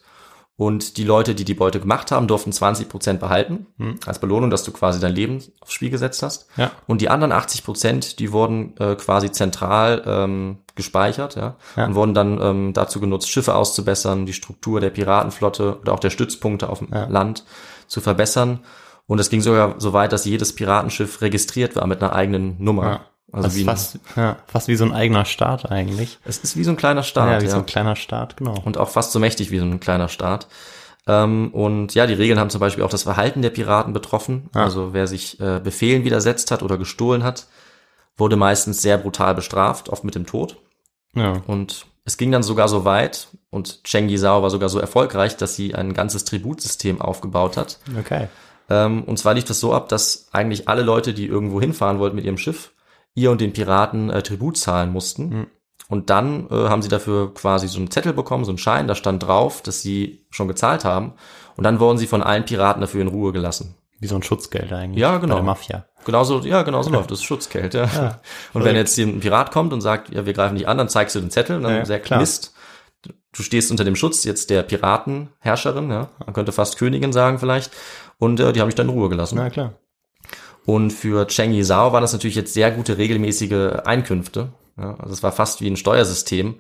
[0.59, 3.69] Und die Leute, die die Beute gemacht haben, durften 20 Prozent behalten,
[4.05, 6.49] als Belohnung, dass du quasi dein Leben aufs Spiel gesetzt hast.
[6.57, 6.73] Ja.
[6.89, 11.87] Und die anderen 80 Prozent, die wurden äh, quasi zentral ähm, gespeichert ja, Ja.
[11.87, 16.11] und wurden dann ähm, dazu genutzt, Schiffe auszubessern, die Struktur der Piratenflotte oder auch der
[16.11, 17.07] Stützpunkte auf dem Ja.
[17.07, 17.45] Land
[17.87, 18.59] zu verbessern.
[19.07, 22.85] Und es ging sogar so weit, dass jedes Piratenschiff registriert war mit einer eigenen Nummer.
[22.85, 23.01] Ja.
[23.31, 26.19] Also das wie ist fast, ja, fast wie so ein eigener Staat eigentlich.
[26.25, 27.31] es ist wie so ein kleiner Staat.
[27.31, 27.51] ja, wie ja.
[27.51, 28.55] so ein kleiner Staat, genau.
[28.65, 30.47] und auch fast so mächtig wie so ein kleiner Staat.
[31.07, 34.49] Ähm, und ja, die Regeln haben zum Beispiel auch das Verhalten der Piraten betroffen.
[34.55, 34.65] Ja.
[34.65, 37.47] Also wer sich äh, Befehlen widersetzt hat oder gestohlen hat,
[38.17, 40.57] wurde meistens sehr brutal bestraft, oft mit dem Tod.
[41.15, 41.43] ja.
[41.47, 45.57] Und es ging dann sogar so weit, und Cheng Yizhao war sogar so erfolgreich, dass
[45.57, 47.79] sie ein ganzes Tributsystem aufgebaut hat.
[47.99, 48.29] Okay.
[48.71, 52.17] Ähm, und zwar lief das so ab, dass eigentlich alle Leute, die irgendwo hinfahren wollten
[52.17, 52.73] mit ihrem Schiff,
[53.19, 55.29] ihr und den Piraten äh, Tribut zahlen mussten.
[55.29, 55.47] Mhm.
[55.89, 58.95] Und dann äh, haben sie dafür quasi so einen Zettel bekommen, so einen Schein, da
[58.95, 61.15] stand drauf, dass sie schon gezahlt haben.
[61.57, 63.75] Und dann wurden sie von allen Piraten dafür in Ruhe gelassen.
[63.99, 65.01] Wie so ein Schutzgeld eigentlich.
[65.01, 65.35] Ja, genau.
[65.35, 65.85] Bei der Mafia.
[66.05, 68.21] Genauso, ja, genau so läuft das Schutzgeld, ja.
[68.55, 71.17] und wenn jetzt ein Pirat kommt und sagt, ja, wir greifen dich an, dann zeigst
[71.17, 72.21] du den Zettel und dann Ja, sagt, klar.
[72.21, 72.55] Mist,
[73.03, 77.73] du stehst unter dem Schutz jetzt der Piratenherrscherin, ja, man könnte fast Königin sagen vielleicht,
[78.19, 79.37] und äh, die haben dich dann in Ruhe gelassen.
[79.37, 79.75] Na klar.
[80.69, 84.53] Und für Cheng Yizhao waren das natürlich jetzt sehr gute regelmäßige Einkünfte.
[84.77, 86.57] Ja, also es war fast wie ein Steuersystem.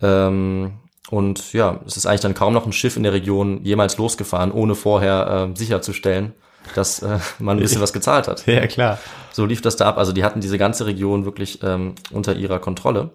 [0.00, 0.78] Ähm,
[1.10, 4.52] und ja, es ist eigentlich dann kaum noch ein Schiff in der Region jemals losgefahren,
[4.52, 6.32] ohne vorher äh, sicherzustellen,
[6.74, 8.46] dass äh, man ein bisschen was gezahlt hat.
[8.46, 8.98] Ja, klar.
[9.32, 9.98] So lief das da ab.
[9.98, 13.10] Also die hatten diese ganze Region wirklich ähm, unter ihrer Kontrolle.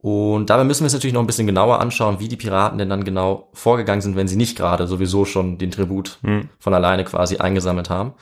[0.00, 2.88] Und dabei müssen wir uns natürlich noch ein bisschen genauer anschauen, wie die Piraten denn
[2.88, 6.20] dann genau vorgegangen sind, wenn sie nicht gerade sowieso schon den Tribut
[6.58, 8.14] von alleine quasi eingesammelt haben.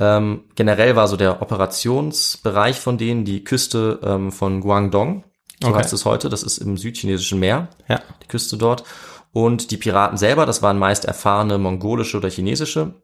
[0.00, 5.24] Ähm, generell war so der Operationsbereich von denen die Küste ähm, von Guangdong,
[5.62, 5.78] so Okay.
[5.78, 8.00] heißt es heute, das ist im südchinesischen Meer, Ja.
[8.22, 8.84] die Küste dort.
[9.32, 12.94] Und die Piraten selber, das waren meist erfahrene mongolische oder chinesische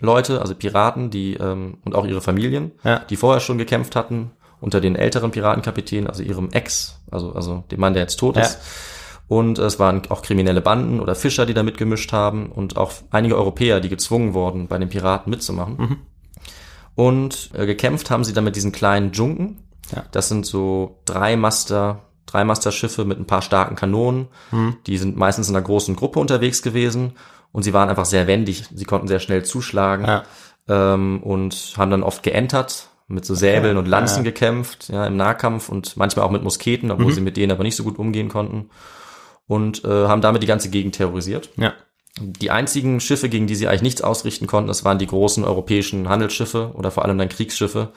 [0.00, 3.00] Leute, also Piraten, die ähm, und auch ihre Familien, Ja.
[3.00, 4.30] die vorher schon gekämpft hatten
[4.60, 8.42] unter den älteren Piratenkapitänen, also ihrem Ex, also also dem Mann, der jetzt tot Ja.
[8.42, 8.58] ist.
[9.28, 13.36] Und es waren auch kriminelle Banden oder Fischer, die da mitgemischt haben und auch einige
[13.36, 15.76] Europäer, die gezwungen wurden, bei den Piraten mitzumachen.
[15.76, 15.96] Mhm.
[16.96, 19.62] Und äh, gekämpft haben sie dann mit diesen kleinen Junken.
[19.94, 20.04] Ja.
[20.10, 24.26] Das sind so drei Master, drei Master-Schiffe mit ein paar starken Kanonen.
[24.50, 24.78] Mhm.
[24.86, 27.12] Die sind meistens in einer großen Gruppe unterwegs gewesen
[27.52, 28.64] und sie waren einfach sehr wendig.
[28.74, 30.24] Sie konnten sehr schnell zuschlagen Ja.
[30.68, 34.30] ähm, und haben dann oft geentert, mit so Säbeln und Lanzen Ja.
[34.32, 37.12] gekämpft, ja, im Nahkampf und manchmal auch mit Musketen, obwohl Mhm.
[37.14, 38.70] sie mit denen aber nicht so gut umgehen konnten.
[39.46, 41.50] Und äh, haben damit die ganze Gegend terrorisiert.
[41.56, 41.72] Ja.
[42.18, 46.08] Die einzigen Schiffe, gegen die sie eigentlich nichts ausrichten konnten, das waren die großen europäischen
[46.08, 47.90] Handelsschiffe oder vor allem dann Kriegsschiffe,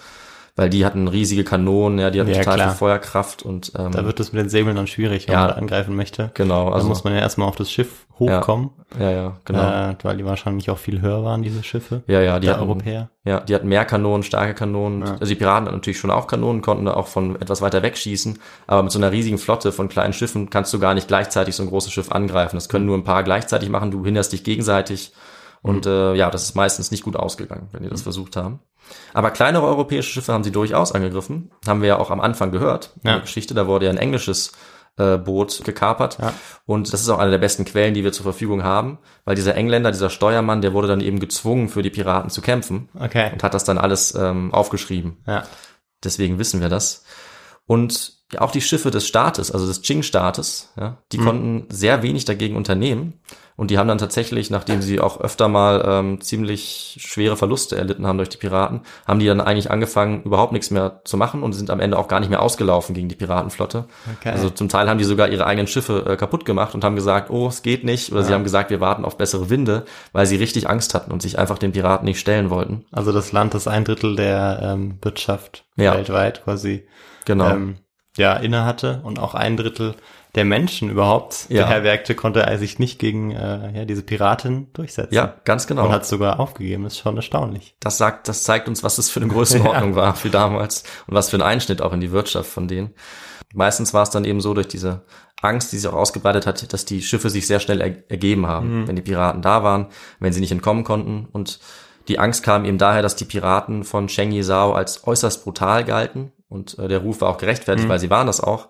[0.60, 2.70] weil die hatten riesige Kanonen, ja, die hatten Ja, total klar.
[2.72, 5.40] viel Feuerkraft und ähm, Da wird es mit den Säbeln dann schwierig, wenn Ja.
[5.42, 6.32] man da angreifen möchte.
[6.34, 9.92] genau, Also also muss man ja erstmal auf das Schiff hochkommen, ja, ja, genau.
[9.92, 12.04] äh, weil die wahrscheinlich auch viel höher waren, diese Schiffe.
[12.08, 13.10] ja, ja, die hatten, Europäer.
[13.24, 15.06] ja, die hatten mehr Kanonen, starke Kanonen.
[15.06, 15.12] Ja.
[15.14, 17.98] Also die Piraten hatten natürlich schon auch Kanonen, konnten da auch von etwas weiter weg
[17.98, 21.56] schießen, aber mit so einer riesigen Flotte von kleinen Schiffen kannst du gar nicht gleichzeitig
[21.56, 22.58] so ein großes Schiff angreifen.
[22.58, 25.14] Das können nur ein paar gleichzeitig machen, du hinderst dich gegenseitig.
[25.62, 28.60] Und äh, ja, das ist meistens nicht gut ausgegangen, wenn die das versucht haben.
[29.14, 31.52] Aber kleinere europäische Schiffe haben sie durchaus angegriffen.
[31.68, 33.14] Haben wir ja auch am Anfang gehört in Ja.
[33.16, 33.54] der Geschichte.
[33.54, 34.52] Da wurde ja ein englisches
[34.98, 36.18] äh, Boot gekapert.
[36.22, 36.34] Ja.
[36.66, 39.56] Und das ist auch eine der besten Quellen, die wir zur Verfügung haben, weil dieser
[39.56, 43.30] Engländer, dieser Steuermann, der wurde dann eben gezwungen, für die Piraten zu kämpfen Okay.
[43.32, 45.18] und hat das dann alles ähm, aufgeschrieben.
[45.26, 45.44] Ja.
[46.04, 47.06] Deswegen wissen wir das.
[47.66, 52.26] Und ja, auch die Schiffe des Staates, also des Qing-Staates, ja, die konnten sehr wenig
[52.26, 53.20] dagegen unternehmen.
[53.60, 58.08] Und die haben dann tatsächlich, nachdem sie auch öfter mal ähm, ziemlich schwere Verluste erlitten
[58.08, 61.52] haben durch die Piraten, haben die dann eigentlich angefangen, überhaupt nichts mehr zu machen und
[61.52, 63.84] sind am Ende auch gar nicht mehr ausgelaufen gegen die Piratenflotte.
[64.18, 64.30] Okay.
[64.30, 67.30] Also zum Teil haben die sogar ihre eigenen Schiffe äh, kaputt gemacht und haben gesagt,
[67.32, 68.14] oh, es geht nicht.
[68.14, 71.22] Oder sie haben gesagt, wir warten auf bessere Winde, weil sie richtig Angst hatten und
[71.22, 72.86] sich einfach den Piraten nicht stellen wollten.
[72.94, 75.96] Also das Land, das ein Drittel der ähm, Wirtschaft Ja.
[75.96, 76.88] weltweit quasi
[77.26, 77.50] Genau.
[77.50, 77.76] ähm,
[78.18, 79.96] ja, inne hatte und auch ein Drittel
[80.40, 81.66] der Menschen überhaupt Ja.
[81.66, 85.14] beherbergte, konnte er sich nicht gegen äh, ja, diese Piratin durchsetzen.
[85.14, 85.86] ja, ganz genau.
[85.86, 86.84] Und hat sogar aufgegeben.
[86.86, 87.76] Das ist schon erstaunlich.
[87.82, 91.30] das sagt, das zeigt uns, was das für eine Größenordnung war für damals und was
[91.30, 92.92] für ein Einschnitt auch in die Wirtschaft von denen.
[93.54, 95.02] Meistens war es dann eben so durch diese
[95.42, 98.88] Angst, die sich auch ausgebreitet hat, dass die Schiffe sich sehr schnell er ergeben haben,
[98.88, 99.88] wenn die Piraten da waren,
[100.20, 101.28] wenn sie nicht entkommen konnten.
[101.32, 101.60] Und
[102.08, 106.32] die Angst kam eben daher, dass die Piraten von Cheng Yizhao als äußerst brutal galten.
[106.48, 108.70] Und äh, der Ruf war auch gerechtfertigt, weil sie waren das auch.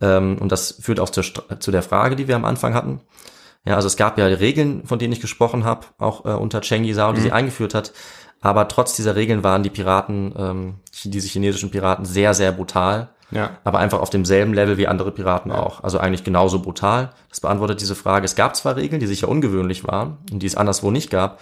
[0.00, 1.24] Ähm, und das führt auch zur,
[1.60, 3.00] zu der Frage, die wir am Anfang hatten.
[3.64, 6.84] Ja, also es gab ja Regeln, von denen ich gesprochen habe, auch äh, unter Cheng
[6.84, 7.92] Yizhao, die sie eingeführt hat.
[8.40, 10.74] Aber trotz dieser Regeln waren die Piraten, ähm,
[11.04, 13.10] diese chinesischen Piraten, sehr, sehr brutal.
[13.30, 13.58] Ja.
[13.64, 15.82] Aber einfach auf demselben Level wie andere Piraten auch.
[15.84, 17.10] Also eigentlich genauso brutal.
[17.28, 18.24] Das beantwortet diese Frage.
[18.24, 21.38] Es gab zwar Regeln, die sicher ungewöhnlich waren und die es anderswo nicht gab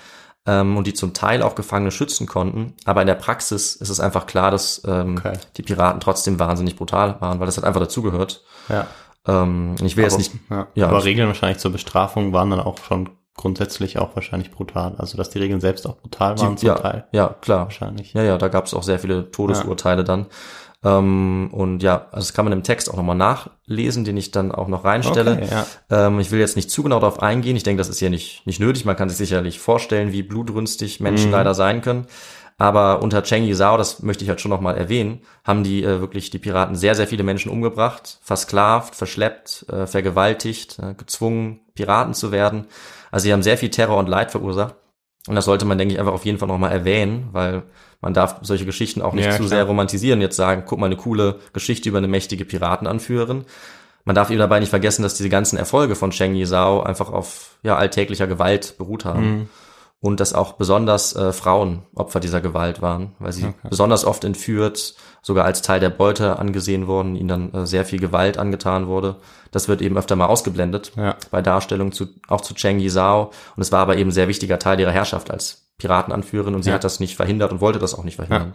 [0.46, 2.74] ähm, und die zum Teil auch Gefangene schützen konnten.
[2.85, 5.33] Aber in der Praxis ist es einfach klar, dass ähm, Okay.
[5.57, 8.42] die Piraten trotzdem wahnsinnig brutal waren, weil das hat einfach dazugehört.
[8.68, 8.87] Ja.
[9.26, 10.66] Ähm, ich will jetzt Aber- nicht Ja.
[10.74, 10.88] Ja.
[10.88, 14.94] Aber Regeln wahrscheinlich zur Bestrafung waren dann auch schon grundsätzlich auch wahrscheinlich brutal.
[14.98, 17.05] Also dass die Regeln selbst auch brutal waren zum ja, Teil.
[17.12, 17.64] ja, klar.
[17.64, 18.12] Wahrscheinlich.
[18.12, 20.26] Ja, ja, da gab es auch sehr viele Todesurteile dann.
[20.82, 24.50] Ähm, und ja, also das kann man im Text auch nochmal nachlesen, den ich dann
[24.50, 25.32] auch noch reinstelle.
[25.32, 26.06] Okay, ja.
[26.06, 27.56] ähm, ich will jetzt nicht zu genau darauf eingehen.
[27.56, 28.84] Ich denke, das ist hier nicht, nicht nötig.
[28.86, 31.32] Man kann sich sicherlich vorstellen, wie blutrünstig Menschen Mhm.
[31.32, 32.06] leider sein können.
[32.56, 36.28] Aber unter Cheng Yizhao, das möchte ich halt schon nochmal erwähnen, haben die äh, wirklich
[36.28, 42.32] die Piraten sehr, sehr viele Menschen umgebracht, versklavt, verschleppt, äh, vergewaltigt, äh, gezwungen, Piraten zu
[42.32, 42.66] werden.
[43.10, 44.74] Also sie haben sehr viel Terror und Leid verursacht.
[45.28, 47.62] Und das sollte man, denke ich, einfach auf jeden Fall nochmal erwähnen, weil
[48.00, 49.48] man darf solche Geschichten auch nicht Ja, zu klar.
[49.48, 50.20] sehr romantisieren.
[50.20, 53.44] Jetzt sagen, guck mal, eine coole Geschichte über eine mächtige Piratenanführerin.
[54.06, 57.56] Man darf eben dabei nicht vergessen, dass diese ganzen Erfolge von Cheng Yizhao einfach auf
[57.62, 59.30] ja, alltäglicher Gewalt beruht haben.
[59.30, 59.48] Mhm.
[60.02, 64.94] Und dass auch besonders äh, Frauen Opfer dieser Gewalt waren, weil sie besonders oft entführt,
[65.20, 69.16] sogar als Teil der Beute angesehen wurden, ihnen dann äh, sehr viel Gewalt angetan wurde.
[69.50, 71.16] Das wird eben öfter mal ausgeblendet Ja.
[71.30, 73.30] bei Darstellung zu, auch zu Cheng Yizhao.
[73.56, 76.76] Und es war aber eben sehr wichtiger Teil ihrer Herrschaft als Piratenanführerin und sie Ja.
[76.76, 78.54] hat das nicht verhindert und wollte das auch nicht verhindern.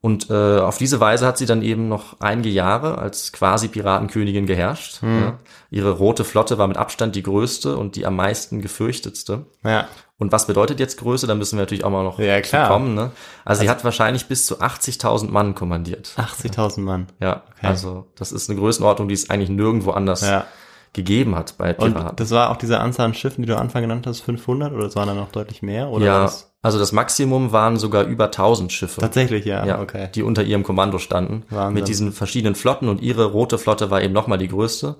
[0.00, 4.46] Und äh, auf diese Weise hat sie dann eben noch einige Jahre als quasi Piratenkönigin
[4.46, 5.00] geherrscht.
[5.00, 5.20] Hm.
[5.20, 5.38] Ja.
[5.70, 9.46] Ihre rote Flotte war mit Abstand die größte und die am meisten gefürchtetste.
[9.62, 9.86] Ja.
[10.22, 11.26] Und was bedeutet jetzt Größe?
[11.26, 12.68] Da müssen wir natürlich auch mal noch Ja, klar.
[12.68, 12.94] kommen.
[12.94, 13.10] Ne?
[13.44, 16.14] Also, sie hat wahrscheinlich bis zu 80.000 Mann kommandiert.
[16.16, 17.08] 80.000 Mann.
[17.20, 20.46] Ja, also das ist eine Größenordnung, die es eigentlich nirgendwo anders Ja.
[20.92, 22.08] gegeben hat bei Piraten.
[22.10, 24.72] Und das war auch diese Anzahl an Schiffen, die du am Anfang genannt hast, 500
[24.72, 25.88] oder es waren dann noch deutlich mehr?
[25.88, 29.00] Oder ja, das also das Maximum waren sogar über 1000 Schiffe.
[29.00, 30.08] tatsächlich, ja, ja, okay.
[30.14, 31.42] die unter ihrem Kommando standen.
[31.50, 31.74] Wahnsinn.
[31.74, 34.94] Mit diesen verschiedenen Flotten und ihre rote Flotte war eben nochmal die größte.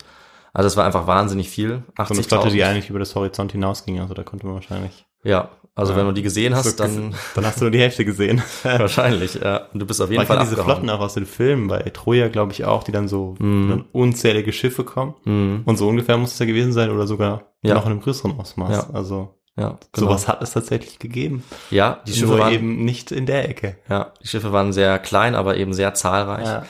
[0.52, 1.84] Also es war einfach wahnsinnig viel.
[1.96, 2.66] So eine Flotte, die 80.000.
[2.68, 5.06] eigentlich über das Horizont hinausging, also da konnte man wahrscheinlich.
[5.24, 5.98] Ja, also Ja.
[5.98, 8.42] wenn du die gesehen hast, dann Dann hast du nur die Hälfte gesehen.
[8.62, 9.34] wahrscheinlich.
[9.34, 9.68] Ja.
[9.72, 10.56] Und du bist auf jeden Man Fall diese.
[10.62, 13.68] Flotten auch aus den Filmen, bei Troja glaube ich auch, die dann so Mhm.
[13.70, 15.62] dann unzählige Schiffe kommen.
[15.64, 17.74] Und so ungefähr muss es ja gewesen sein oder sogar Ja.
[17.74, 18.70] noch in einem größeren Ausmaß.
[18.70, 18.86] Ja.
[18.94, 20.08] Also Ja, genau.
[20.08, 21.44] sowas hat es tatsächlich gegeben.
[21.70, 23.76] Ja, die Schiffe Nur waren eben nicht in der Ecke.
[23.88, 26.64] Ja, die Schiffe waren sehr klein, aber eben sehr zahlreich Ja.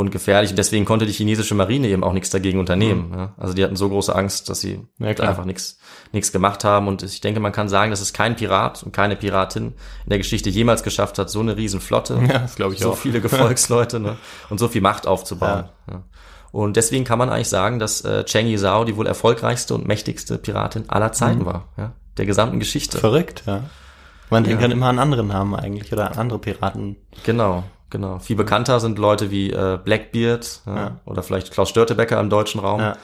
[0.00, 0.50] Und gefährlich.
[0.50, 3.12] Und deswegen konnte die chinesische Marine eben auch nichts dagegen unternehmen.
[3.16, 3.34] Ja.
[3.38, 5.06] Also die hatten so große Angst, dass sie Mhm.
[5.06, 5.78] Ja, einfach nichts
[6.12, 6.86] nichts gemacht haben.
[6.86, 9.68] Und ich denke, man kann sagen, dass es kein Pirat und keine Piratin
[10.04, 12.96] in der Geschichte jemals geschafft hat, so eine Riesenflotte, Ja, das ich so auch.
[12.96, 14.16] viele Gefolgsleute ne,
[14.50, 15.64] und so viel Macht aufzubauen.
[15.90, 16.04] Ja.
[16.52, 20.38] Und deswegen kann man eigentlich sagen, dass äh, Cheng Yizhao die wohl erfolgreichste und mächtigste
[20.38, 21.46] Piratin aller Zeiten Mhm.
[21.46, 21.68] war.
[21.76, 22.98] Ja, der gesamten Geschichte.
[22.98, 23.62] Verrückt, ja.
[24.30, 26.96] Man denkt dann immer an andere Namen eigentlich oder an andere Piraten.
[27.24, 28.18] Genau, genau.
[28.18, 31.00] Viel bekannter sind Leute wie äh, Blackbeard ja, Ja.
[31.04, 32.80] oder vielleicht Klaus Störtebecker im deutschen Raum.
[32.80, 32.96] Ja.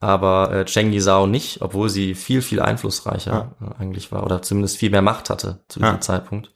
[0.00, 4.76] Aber äh, Cheng Yizhao nicht, obwohl sie viel, viel einflussreicher äh, eigentlich war oder zumindest
[4.76, 6.00] viel mehr Macht hatte zu diesem.
[6.00, 6.52] Zeitpunkt.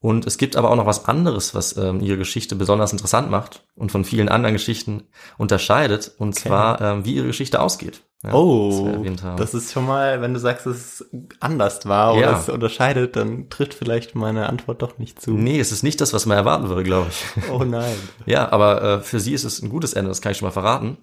[0.00, 3.64] Und es gibt aber auch noch was anderes, was ähm, ihre Geschichte besonders interessant macht
[3.74, 5.08] und von vielen anderen Geschichten
[5.38, 8.02] unterscheidet, und zwar ähm, wie ihre Geschichte ausgeht.
[8.24, 12.32] Ja, oh, das das ist schon mal, wenn du sagst, dass es anders war oder
[12.32, 12.38] Ja.
[12.40, 15.30] es unterscheidet, dann trifft vielleicht meine Antwort doch nicht zu.
[15.30, 17.50] Nee, es ist nicht das, was man erwarten würde, glaube ich.
[17.52, 17.94] Oh nein.
[18.26, 20.52] Ja, aber äh, für sie ist es ein gutes Ende, das kann ich schon mal
[20.52, 20.98] verraten.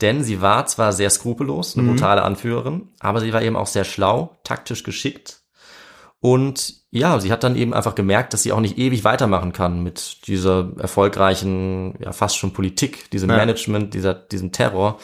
[0.00, 3.84] Denn sie war zwar sehr skrupellos, eine brutale Anführerin, aber sie war eben auch sehr
[3.84, 5.42] schlau, taktisch geschickt.
[6.20, 9.82] Und ja, sie hat dann eben einfach gemerkt, dass sie auch nicht ewig weitermachen kann
[9.82, 13.36] mit dieser erfolgreichen, ja fast schon Politik, diesem Ja.
[13.36, 14.98] Management, dieser, diesem Terror.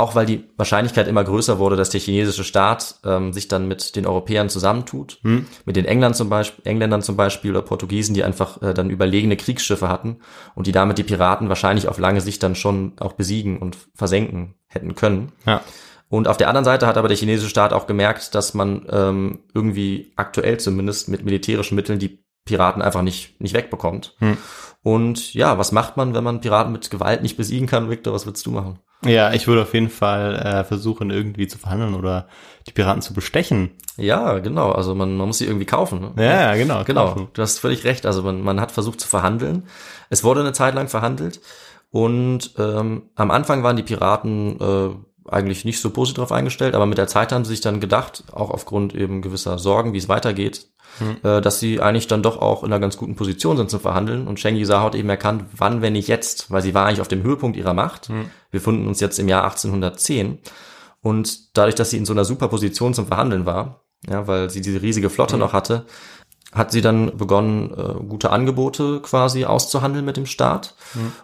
[0.00, 3.96] Auch weil die Wahrscheinlichkeit immer größer wurde, dass der chinesische Staat ähm, sich dann mit
[3.96, 5.20] den Europäern zusammentut,
[5.66, 9.36] mit den Engländern zum Beispiel, Engländern zum Beispiel oder Portugiesen, die einfach äh, dann überlegene
[9.36, 10.20] Kriegsschiffe hatten
[10.54, 14.54] und die damit die Piraten wahrscheinlich auf lange Sicht dann schon auch besiegen und versenken
[14.68, 15.32] hätten können.
[15.44, 15.60] Ja.
[16.08, 19.40] Und auf der anderen Seite hat aber der chinesische Staat auch gemerkt, dass man ähm,
[19.52, 24.16] irgendwie aktuell zumindest mit militärischen Mitteln die Piraten einfach nicht, nicht wegbekommt.
[24.82, 27.90] Und ja, was macht man, wenn man Piraten mit Gewalt nicht besiegen kann?
[27.90, 28.78] Victor, was würdest du machen?
[29.04, 32.28] Ja, ich würde auf jeden Fall äh, versuchen, irgendwie zu verhandeln oder
[32.66, 33.70] die Piraten zu bestechen.
[33.96, 34.72] Ja, genau.
[34.72, 36.00] Also man, man muss sie irgendwie kaufen.
[36.00, 36.24] Ne?
[36.24, 36.84] Ja, ja, genau.
[36.84, 37.28] Genau, kaufen.
[37.32, 38.04] du hast völlig recht.
[38.04, 39.64] Also man, man hat versucht zu verhandeln.
[40.10, 41.40] Es wurde eine Zeit lang verhandelt
[41.90, 44.90] und ähm, am Anfang waren die Piraten äh,
[45.30, 48.24] eigentlich nicht so positiv darauf eingestellt, aber mit der Zeit haben sie sich dann gedacht,
[48.32, 50.68] auch aufgrund eben gewisser Sorgen, wie es weitergeht,
[51.22, 54.26] äh, dass sie eigentlich dann doch auch in einer ganz guten Position sind zum Verhandeln.
[54.26, 57.08] Und Sheng Yisa hat eben erkannt, wann, wenn nicht jetzt, weil sie war eigentlich auf
[57.08, 58.08] dem Höhepunkt ihrer Macht.
[58.50, 60.38] Wir befinden uns jetzt im Jahr 1810.
[61.02, 64.60] Und dadurch, dass sie in so einer super Position zum Verhandeln war, ja, weil sie
[64.60, 65.86] diese riesige Flotte noch hatte,
[66.52, 70.74] hat sie dann begonnen, äh, gute Angebote quasi auszuhandeln mit dem Staat.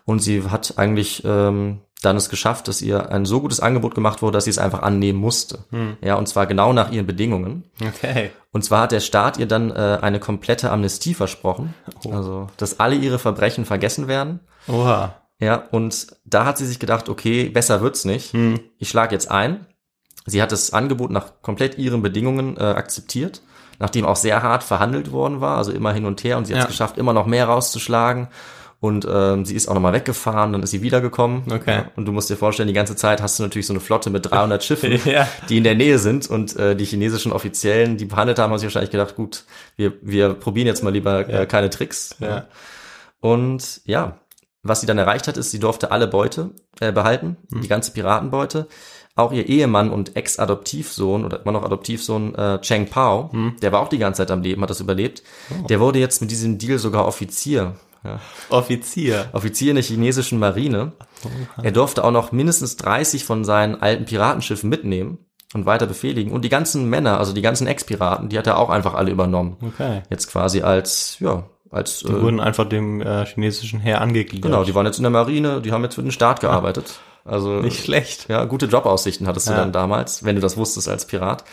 [0.05, 4.21] Und sie hat eigentlich ähm, dann es geschafft, dass ihr ein so gutes Angebot gemacht
[4.23, 5.61] wurde, dass sie es einfach annehmen musste.
[6.03, 7.65] Ja, und zwar genau nach ihren Bedingungen.
[7.81, 8.31] Okay.
[8.53, 11.75] Und zwar hat der Staat ihr dann äh, eine komplette Amnestie versprochen.
[12.11, 14.41] Also, dass alle ihre Verbrechen vergessen werden.
[14.69, 15.15] Oha.
[15.39, 18.33] Ja, und da hat sie sich gedacht, okay, besser wird's nicht.
[18.79, 19.67] Ich schlage jetzt ein.
[20.25, 23.43] Sie hat das Angebot nach komplett ihren Bedingungen äh, akzeptiert,
[23.79, 26.37] nachdem auch sehr hart verhandelt worden war, also immer hin und her.
[26.39, 26.69] Und sie hat es Ja.
[26.71, 28.29] geschafft, immer noch mehr rauszuschlagen.
[28.79, 31.45] Und ähm, sie ist auch nochmal weggefahren, dann ist sie wiedergekommen.
[31.51, 31.71] Okay.
[31.77, 34.11] Ja, und du musst dir vorstellen, die ganze Zeit hast du natürlich so eine Flotte
[34.11, 35.27] mit 300 Schiffen, Ja.
[35.49, 36.29] die in der Nähe sind.
[36.29, 39.45] Und äh, die chinesischen Offiziellen, die behandelt haben, haben sich wahrscheinlich gedacht, gut,
[39.77, 42.17] wir, wir probieren jetzt mal lieber äh, keine Tricks.
[42.21, 42.47] Ja.
[43.21, 44.19] Und ja,
[44.63, 48.67] was sie dann erreicht hat, ist, sie durfte alle Beute äh, behalten, die ganze Piratenbeute.
[49.15, 53.31] Auch ihr Ehemann und Ex-Adoptivsohn oder immer noch Adoptivsohn äh, Cheng Pao,
[53.63, 55.23] der war auch die ganze Zeit am Leben, hat das überlebt.
[55.71, 57.77] Der wurde jetzt mit diesem Deal sogar Offizier.
[58.07, 58.21] Ja.
[58.51, 59.29] Offizier.
[59.33, 60.93] Offizier in der chinesischen Marine.
[61.63, 65.19] Er durfte auch noch mindestens 30 von seinen alten Piratenschiffen mitnehmen
[65.55, 66.33] und weiter befehligen.
[66.33, 69.57] Und die ganzen Männer, also die ganzen Ex-Piraten, die hat er auch einfach alle übernommen.
[69.61, 70.03] Okay.
[70.11, 74.51] Jetzt quasi als, ja, als Die wurden einfach dem äh, chinesischen Heer angegliedert.
[74.51, 77.01] Genau, die waren jetzt in der Marine, die haben jetzt für den Staat gearbeitet.
[77.27, 78.29] Also Nicht schlecht.
[78.29, 79.59] ja, gute Jobaussichten hattest du Ja.
[79.59, 81.45] dann damals, wenn du das wusstest als Pirat.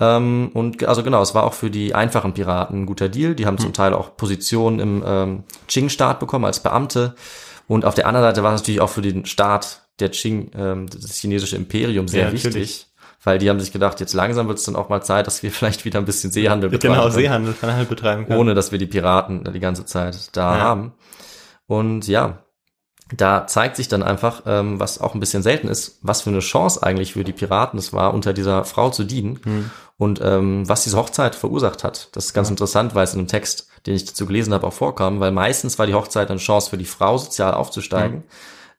[0.00, 3.34] Ähm, und also genau, es war auch für die einfachen Piraten ein guter Deal.
[3.34, 3.62] Die haben Hm.
[3.64, 7.14] zum Teil auch Positionen im ähm, Qing-Staat bekommen als Beamte.
[7.68, 10.88] Und auf der anderen Seite war es natürlich auch für den Staat der Qing, ähm,
[10.88, 12.46] das chinesische Imperium sehr Ja, wichtig.
[12.52, 12.86] natürlich.
[13.24, 15.50] Weil die haben sich gedacht, jetzt langsam wird es dann auch mal Zeit, dass wir
[15.52, 16.94] vielleicht wieder ein bisschen Seehandel betreiben.
[16.94, 18.40] Genau, Seehandel kann halt betreiben können.
[18.40, 20.62] ohne dass wir die Piraten die ganze Zeit da Ja.
[20.64, 20.92] haben.
[21.66, 22.38] Und ja,
[23.16, 26.40] da zeigt sich dann einfach, ähm, was auch ein bisschen selten ist, was für eine
[26.40, 29.70] Chance eigentlich für die Piraten es war, unter dieser Frau zu dienen Hm.
[29.98, 32.08] und ähm, was diese Hochzeit verursacht hat.
[32.12, 34.72] Das ist ganz interessant, weil es in einem Text, den ich dazu gelesen habe, auch
[34.72, 38.18] vorkam, weil meistens war die Hochzeit eine Chance für die Frau, sozial aufzusteigen.
[38.18, 38.22] Hm.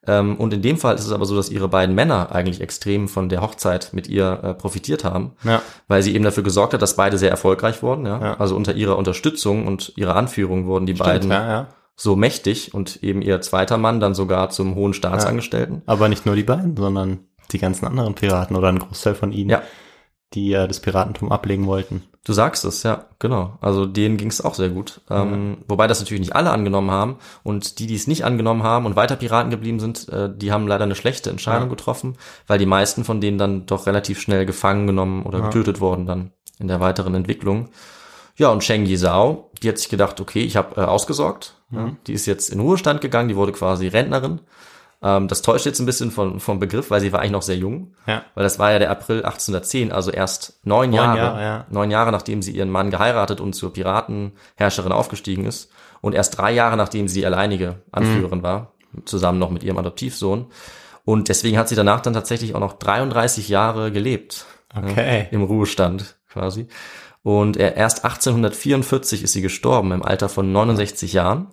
[0.06, 3.08] Ähm, und in dem Fall ist es aber so, dass ihre beiden Männer eigentlich extrem
[3.08, 5.62] von der Hochzeit mit ihr äh, profitiert haben Ja.
[5.88, 8.06] weil sie eben dafür gesorgt hat, dass beide sehr erfolgreich wurden.
[8.06, 8.20] Ja?
[8.22, 8.34] Ja.
[8.38, 11.68] Also unter ihrer Unterstützung und ihrer Anführung wurden die Stimmt, beiden ja, ja.
[11.96, 15.84] So mächtig und eben ihr zweiter Mann dann sogar zum hohen Staatsangestellten.
[15.86, 17.20] Aber nicht nur die beiden, sondern
[17.52, 19.62] die ganzen anderen Piraten oder ein Großteil von ihnen, Ja.
[20.34, 22.02] die ja das Piratentum ablegen wollten.
[22.26, 23.58] Du sagst es, ja, genau.
[23.62, 25.02] Also denen ging es auch sehr gut.
[25.10, 28.86] Ähm, wobei das natürlich nicht alle angenommen haben und die, die es nicht angenommen haben
[28.86, 31.70] und weiter Piraten geblieben sind, äh, die haben leider eine schlechte Entscheidung Ja.
[31.76, 32.16] getroffen,
[32.48, 35.46] weil die meisten von denen dann doch relativ schnell gefangen genommen oder Ja.
[35.48, 37.70] getötet wurden dann in der weiteren Entwicklung.
[38.38, 41.58] Ja, und Sheng Yizhao, die hat sich gedacht, okay, ich habe äh, ausgesorgt.
[41.74, 44.42] Ja, die ist jetzt in Ruhestand gegangen, die wurde quasi Rentnerin.
[45.02, 47.58] Ähm, das täuscht jetzt ein bisschen von, vom Begriff, weil sie war eigentlich noch sehr
[47.58, 47.94] jung.
[48.08, 48.24] Ja.
[48.36, 51.66] Weil das war ja der April 1810, also erst neun, Neun Jahre, Jahre, ja.
[51.70, 56.52] neun Jahre nachdem sie ihren Mann geheiratet und zur Piratenherrscherin aufgestiegen ist und erst drei
[56.54, 58.44] Jahre nachdem sie alleinige Anführerin Mhm.
[58.44, 58.72] war,
[59.06, 60.46] zusammen noch mit ihrem Adoptivsohn.
[61.06, 64.46] Und deswegen hat sie danach dann tatsächlich auch noch 33 Jahre gelebt.
[64.74, 65.24] Okay.
[65.24, 66.68] Ja, Im Ruhestand quasi.
[67.24, 71.48] Und er, erst 1844 ist sie gestorben, im Alter von 69 Jahren.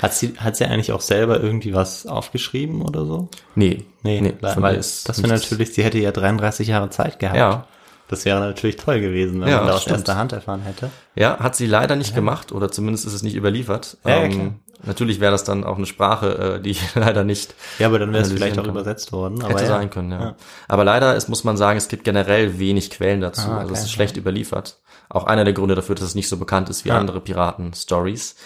[0.00, 3.28] Hat sie, hat sie eigentlich auch selber irgendwie was aufgeschrieben oder so?
[3.56, 7.36] Nee, Nee, von weil ist das wäre natürlich, sie hätte ja 33 Jahre Zeit gehabt.
[7.36, 7.66] Ja.
[8.08, 9.98] Das wäre natürlich toll gewesen, wenn Ja, man da aus stimmt.
[9.98, 10.90] erster Hand erfahren hätte.
[11.14, 13.98] Ja, hat sie leider nicht gemacht oder zumindest ist es nicht überliefert.
[14.04, 14.54] Ähm, Ja, ja, klar.
[14.84, 18.12] natürlich wäre das dann auch eine Sprache, äh, die ich leider nicht Ja, aber dann
[18.14, 18.70] wäre es vielleicht auch kann.
[18.70, 19.42] übersetzt worden.
[19.42, 19.68] Aber hätte ja.
[19.68, 20.12] sein können.
[20.12, 20.20] Ja.
[20.22, 20.34] Ja.
[20.68, 23.42] Aber leider ist, muss man sagen, es gibt generell wenig Quellen dazu.
[23.50, 23.86] Ah, Also es okay.
[23.88, 24.78] ist schlecht überliefert.
[25.10, 26.98] Auch einer der Gründe dafür, dass es nicht so bekannt ist wie Ja.
[26.98, 28.36] andere Piraten-Stories.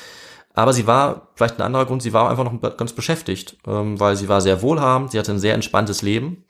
[0.55, 4.17] Aber sie war, vielleicht ein anderer Grund, sie war einfach noch ganz beschäftigt, ähm, weil
[4.17, 6.45] sie war sehr wohlhabend, sie hatte ein sehr entspanntes Leben.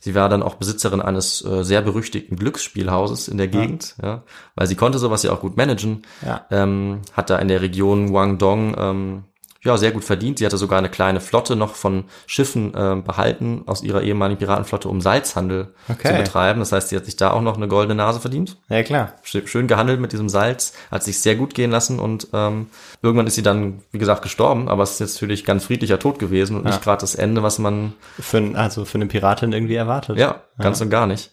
[0.00, 4.24] Sie war dann auch Besitzerin eines äh, sehr berüchtigten Glücksspielhauses in der Gegend, ja.
[4.56, 6.02] weil sie konnte sowas ja auch gut managen.
[6.26, 6.44] Ja.
[6.50, 9.24] Ähm, hat da in der Region Guangdong ähm,
[9.64, 10.38] ja sehr gut verdient.
[10.38, 14.88] Sie hatte sogar eine kleine Flotte noch von Schiffen ähm, behalten aus ihrer ehemaligen Piratenflotte,
[14.88, 16.08] um Salzhandel Okay.
[16.08, 16.60] zu betreiben.
[16.60, 19.14] Das heißt, sie hat sich da auch noch eine goldene Nase verdient Ja, klar.
[19.22, 22.66] schön gehandelt mit diesem Salz, hat sich sehr gut gehen lassen und ähm,
[23.02, 26.18] irgendwann ist sie dann, wie gesagt, gestorben, aber es ist jetzt natürlich ganz friedlicher Tod
[26.18, 26.70] gewesen und Ja.
[26.70, 30.18] nicht gerade das Ende, was man, Für, also für eine Piratin irgendwie erwartet.
[30.18, 31.30] ja, ganz und gar nicht.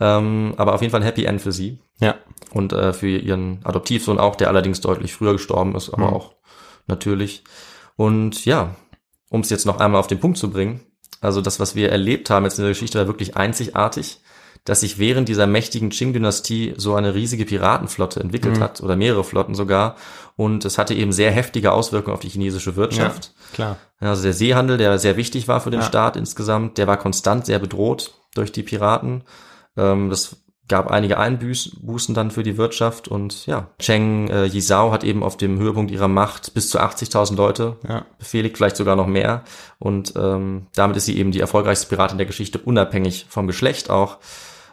[0.00, 2.16] Ähm, aber auf jeden Fall ein Happy End für sie Ja.
[2.52, 6.14] und äh, für ihren Adoptivsohn auch, der allerdings deutlich früher gestorben ist, aber Mhm.
[6.14, 6.32] auch
[6.86, 7.44] natürlich.
[7.96, 8.74] Und ja,
[9.30, 10.80] um es jetzt noch einmal auf den Punkt zu bringen,
[11.20, 14.20] also das, was wir erlebt haben jetzt in der Geschichte, war wirklich einzigartig,
[14.64, 18.62] dass sich während dieser mächtigen Qing-Dynastie so eine riesige Piratenflotte entwickelt Mhm.
[18.62, 19.96] hat oder mehrere Flotten sogar.
[20.36, 23.34] Und es hatte eben sehr heftige Auswirkungen auf die chinesische Wirtschaft.
[23.52, 23.76] Klar.
[24.00, 25.86] Ja, Also der Seehandel, der sehr wichtig war für den Ja.
[25.86, 29.24] Staat insgesamt, der war konstant sehr bedroht durch die Piraten.
[29.76, 30.36] Ähm, das
[30.72, 35.36] gab einige Einbußen dann für die Wirtschaft und ja, Cheng äh, Yizhao hat eben auf
[35.36, 38.06] dem Höhepunkt ihrer Macht bis zu 80.000 Leute Ja.
[38.18, 39.44] befehligt, vielleicht sogar noch mehr.
[39.78, 44.16] Und ähm, damit ist sie eben die erfolgreichste Piratin der Geschichte, unabhängig vom Geschlecht auch.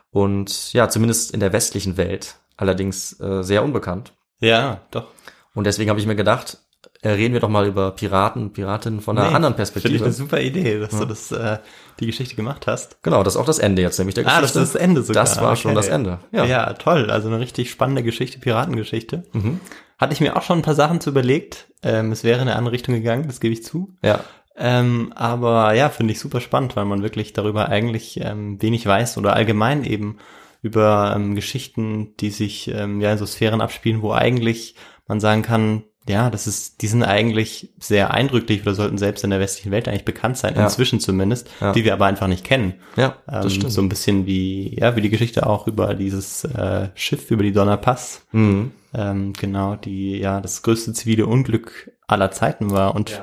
[0.09, 4.13] Und ja, zumindest in der westlichen Welt allerdings äh, sehr unbekannt.
[4.39, 5.07] Ja, doch.
[5.53, 6.59] Und deswegen habe ich mir gedacht,
[7.01, 10.03] äh, reden wir doch mal über Piraten, Piratinnen von einer Nee, anderen Finde ich Perspektive.
[10.05, 11.59] eine super Idee, dass du das, äh,
[11.99, 13.01] die Geschichte gemacht hast.
[13.03, 14.59] Genau, das ist auch das Ende jetzt, nämlich der Ah, Geschichte.
[14.59, 15.23] das ist das Ende sogar.
[15.23, 15.77] Das war schon Okay.
[15.79, 16.19] das Ende.
[16.31, 16.45] Ja.
[16.45, 16.73] Ja.
[16.73, 17.09] toll.
[17.09, 19.23] Also eine richtig spannende Geschichte, Piratengeschichte.
[19.33, 19.59] Mhm.
[19.97, 21.67] Hatte ich mir auch schon ein paar Sachen zu überlegt.
[21.83, 23.95] Ähm, es wäre in eine andere Richtung gegangen, das gebe ich zu.
[24.03, 24.21] Ja.
[24.57, 29.17] Ähm, aber ja, finde ich super spannend, weil man wirklich darüber eigentlich ähm, wenig weiß
[29.17, 30.17] oder allgemein eben
[30.61, 34.75] über ähm, Geschichten, die sich ähm, ja in so Sphären abspielen, wo eigentlich
[35.07, 39.29] man sagen kann, ja, das ist, die sind eigentlich sehr eindrücklich oder sollten selbst in
[39.29, 40.63] der westlichen Welt eigentlich bekannt sein, Ja.
[40.63, 41.71] inzwischen zumindest, Ja.
[41.71, 42.73] die wir aber einfach nicht kennen.
[42.97, 43.71] Ja, Ähm, das stimmt.
[43.71, 47.53] so ein bisschen wie, ja, wie die Geschichte auch über dieses äh, Schiff, über die
[47.53, 48.25] Donnerpass.
[48.31, 48.71] Mhm.
[48.93, 52.95] Ähm, genau, die ja das größte zivile Unglück aller Zeiten war.
[52.95, 53.21] Und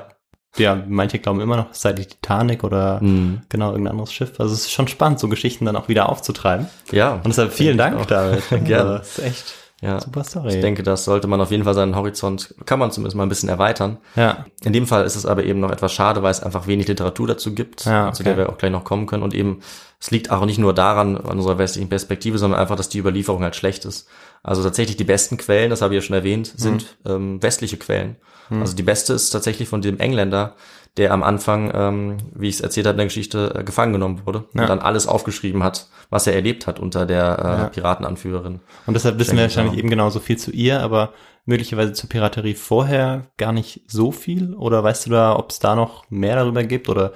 [0.57, 3.41] ja, manche glauben immer noch, es sei die Titanic oder Mhm.
[3.49, 4.39] genau irgendein anderes Schiff.
[4.39, 6.67] Also es ist schon spannend, so Geschichten dann auch wieder aufzutreiben.
[6.93, 7.15] Ja.
[7.17, 8.07] Und deshalb vielen Dank.
[8.07, 8.43] David.
[8.65, 8.91] Gerne.
[8.91, 10.01] Also, das ist echt Ja.
[10.01, 10.55] super Story.
[10.55, 13.29] Ich denke, das sollte man auf jeden Fall seinen Horizont, kann man zumindest mal ein
[13.29, 13.99] bisschen erweitern.
[14.15, 16.89] ja, In dem Fall ist es aber eben noch etwas schade, weil es einfach wenig
[16.89, 18.31] Literatur dazu gibt, Ja, zu okay.
[18.31, 19.23] der wir auch gleich noch kommen können.
[19.23, 19.61] Und eben,
[20.01, 23.43] es liegt auch nicht nur daran, an unserer westlichen Perspektive, sondern einfach, dass die Überlieferung
[23.43, 24.09] halt schlecht ist.
[24.43, 27.11] Also tatsächlich die besten Quellen, das habe ich ja schon erwähnt, sind Mhm.
[27.11, 28.17] ähm, westliche Quellen.
[28.49, 30.55] Also die beste ist tatsächlich von dem Engländer,
[30.97, 34.23] der am Anfang, ähm, wie ich es erzählt habe in der Geschichte, äh, gefangen genommen
[34.25, 34.63] wurde Ja.
[34.63, 37.69] und dann alles aufgeschrieben hat, was er erlebt hat unter der äh, Ja.
[37.69, 38.61] Piratenanführerin.
[38.87, 39.79] und deshalb wissen wir wahrscheinlich auch.
[39.79, 41.13] eben genauso viel zu ihr, aber
[41.45, 44.55] möglicherweise zur Piraterie vorher gar nicht so viel.
[44.55, 47.13] Oder weißt du da, ob es da noch mehr darüber gibt oder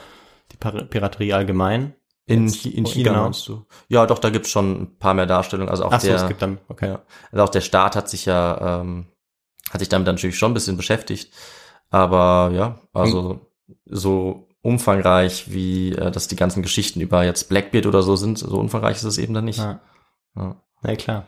[0.53, 1.95] die Par- Piraterie allgemein?
[2.27, 3.23] In, Jetzt- in China genau.
[3.25, 3.65] meinst du?
[3.89, 5.69] Ja, doch, da gibt's schon ein paar mehr Darstellungen.
[5.69, 6.87] Also auch Ach so, der, es gibt dann, okay.
[6.91, 7.01] Ja.
[7.33, 9.07] Also auch der Staat hat sich ja, ähm,
[9.73, 11.33] hat sich damit natürlich schon ein bisschen beschäftigt.
[11.91, 13.41] Aber ja, also
[13.87, 18.59] so umfangreich, wie äh, das die ganzen Geschichten über jetzt Blackbeard oder so sind, so
[18.59, 19.59] umfangreich ist es eben dann nicht.
[19.59, 19.81] Ja.
[20.37, 21.27] Ja, Na klar.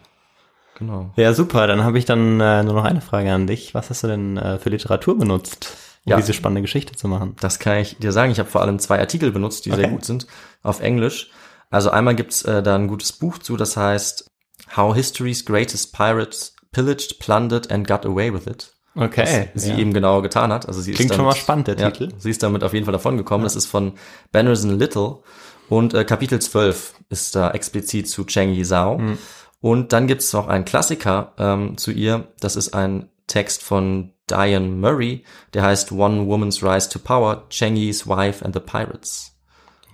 [0.79, 1.11] genau.
[1.17, 1.67] Ja, super.
[1.67, 3.75] Dann habe ich dann äh, nur noch eine Frage an dich.
[3.75, 6.17] Was hast du denn äh, für Literatur benutzt, um Ja.
[6.19, 7.35] diese spannende Geschichte zu machen?
[7.41, 8.33] Das kann ich dir sagen.
[8.33, 9.91] Ich habe vor allem zwei Artikel benutzt, die sehr Okay.
[9.91, 10.27] gut sind,
[10.63, 11.31] auf Englisch.
[11.71, 14.31] Also einmal gibt's äh, da ein gutes Buch zu, das heißt
[14.77, 18.72] How History's Greatest Pirates Pillaged, Plundered and Got Away with It.
[18.95, 19.49] Okay.
[19.55, 19.79] was sie ja.
[19.79, 20.69] eben genau getan hat.
[20.69, 22.13] Also sie Klingt ist schon damit, mal spannend, der ja, Titel.
[22.19, 23.45] Sie ist damit auf jeden Fall davon gekommen.
[23.45, 23.93] Das ist von
[24.33, 25.21] Bennerson Little
[25.69, 28.99] und äh, Kapitel 12 ist da explizit zu Cheng Yizhao.
[28.99, 29.19] Mhm.
[29.61, 32.29] Und dann gibt's noch einen Klassiker ähm, zu ihr.
[32.41, 35.25] Das ist ein Text von Diane Murray,
[35.55, 39.37] der heißt One Woman's Rise to Power, Cheng Yi's Wife and the Pirates.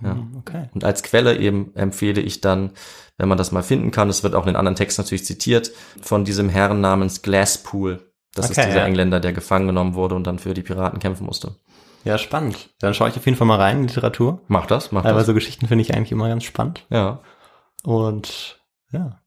[0.02, 0.16] Ja.
[0.38, 0.68] Okay.
[0.74, 2.72] Und als Quelle eben empfehle ich dann,
[3.16, 5.72] wenn man das mal finden kann, es wird auch in den anderen Texten natürlich zitiert,
[6.00, 8.07] von diesem Herrn namens Glasspool.
[8.38, 8.86] Das Okay, ist dieser ja.
[8.86, 11.56] Engländer, der gefangen genommen wurde und dann für die Piraten kämpfen musste.
[12.04, 12.70] Ja, spannend.
[12.80, 14.40] Dann schaue ich auf jeden Fall mal rein in die Literatur.
[14.48, 15.26] Mach das, mach Aber das.
[15.26, 16.86] so Geschichten finde ich eigentlich immer ganz spannend.
[16.90, 17.20] Ja.
[17.84, 18.60] Und
[18.92, 19.20] ja.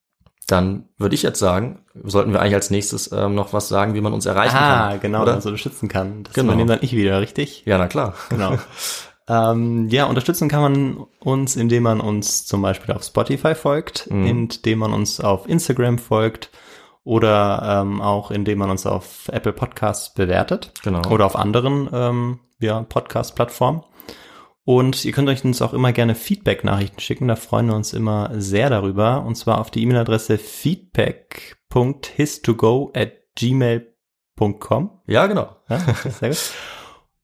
[0.47, 4.01] dann würde ich jetzt sagen, sollten wir eigentlich als nächstes ähm, noch was sagen, wie
[4.01, 4.99] man uns erreichen Ah, kann.
[5.01, 5.35] genau, Oder?
[5.35, 6.23] uns unterstützen kann.
[6.23, 6.47] Das Genau.
[6.47, 7.63] übernehme dann ich wieder, richtig?
[7.65, 8.13] Ja, na klar.
[8.29, 8.57] Genau.
[9.27, 14.79] ähm, ja, unterstützen kann man uns, indem man uns zum Beispiel auf Spotify folgt, indem
[14.79, 16.49] man uns auf Instagram folgt
[17.03, 20.71] oder ähm, auch indem man uns auf Apple Podcasts bewertet.
[20.83, 21.01] Genau.
[21.09, 23.81] Oder auf anderen ähm, ja, Podcast-Plattformen.
[24.63, 27.27] Und ihr könnt euch uns auch immer gerne Feedback-Nachrichten schicken.
[27.27, 29.23] Da freuen wir uns immer sehr darüber.
[29.25, 34.91] Und zwar auf die E-Mail-Adresse feedback.histogo at gmail.com.
[35.07, 35.55] Ja, genau.
[35.69, 36.51] Ja, sehr gut.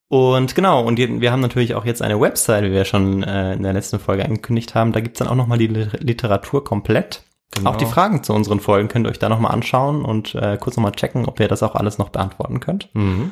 [0.10, 3.64] Und genau, und wir haben natürlich auch jetzt eine Website, wie wir schon äh, in
[3.64, 4.94] der letzten Folge angekündigt haben.
[4.94, 7.24] Da gibt's dann auch nochmal die Lit- Literatur komplett.
[7.52, 7.72] Genau.
[7.72, 10.78] Auch die Fragen zu unseren Folgen könnt ihr euch da nochmal anschauen und äh, kurz
[10.78, 12.94] nochmal checken, ob ihr das auch alles noch beantworten könnt.
[12.94, 13.32] Mhm.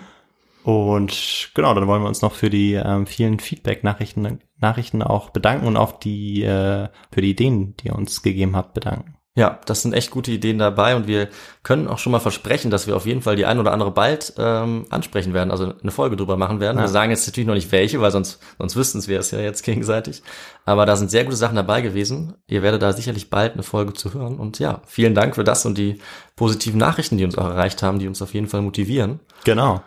[0.63, 5.67] Und genau, dann wollen wir uns noch für die ähm, vielen Feedback-Nachrichten Nachrichten auch bedanken
[5.67, 9.14] und auch die äh, für die Ideen, die ihr uns gegeben habt, bedanken.
[9.37, 11.27] Ja, das sind echt gute Ideen dabei und wir
[11.61, 14.33] können auch schon mal versprechen, dass wir auf jeden Fall die ein oder andere bald
[14.37, 16.79] ähm, ansprechen werden, also eine Folge drüber machen werden.
[16.79, 19.63] Wir sagen jetzt natürlich noch nicht welche, weil sonst, sonst wüssten wir es ja jetzt
[19.63, 20.23] gegenseitig.
[20.63, 22.35] Aber da sind sehr gute Sachen dabei gewesen.
[22.47, 24.39] Ihr werdet da sicherlich bald eine Folge zu hören.
[24.39, 25.99] Und ja, vielen Dank für das und die
[26.37, 29.19] positiven Nachrichten, die uns auch erreicht haben, die uns auf jeden Fall motivieren.
[29.43, 29.83] Genau.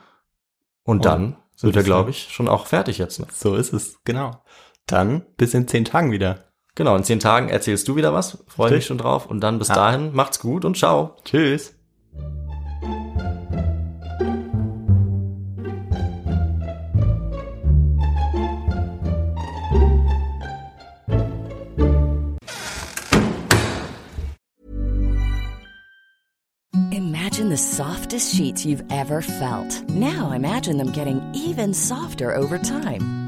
[0.84, 3.18] Und dann sind wir, ich glaube ich, schon auch fertig jetzt.
[3.18, 3.26] Ne?
[3.32, 4.42] So ist es, genau.
[4.84, 6.47] Dann bis in zehn Tagen wieder.
[6.79, 8.39] Genau, in zehn Tagen erzählst du wieder was.
[8.47, 9.26] Freue mich schon drauf.
[9.26, 9.74] Und dann bis Ja.
[9.74, 11.16] dahin, macht's gut und ciao.
[11.24, 11.74] Tschüss.
[26.93, 29.83] Imagine the softest sheets you've ever felt.
[29.91, 33.28] Now imagine them getting even softer over time.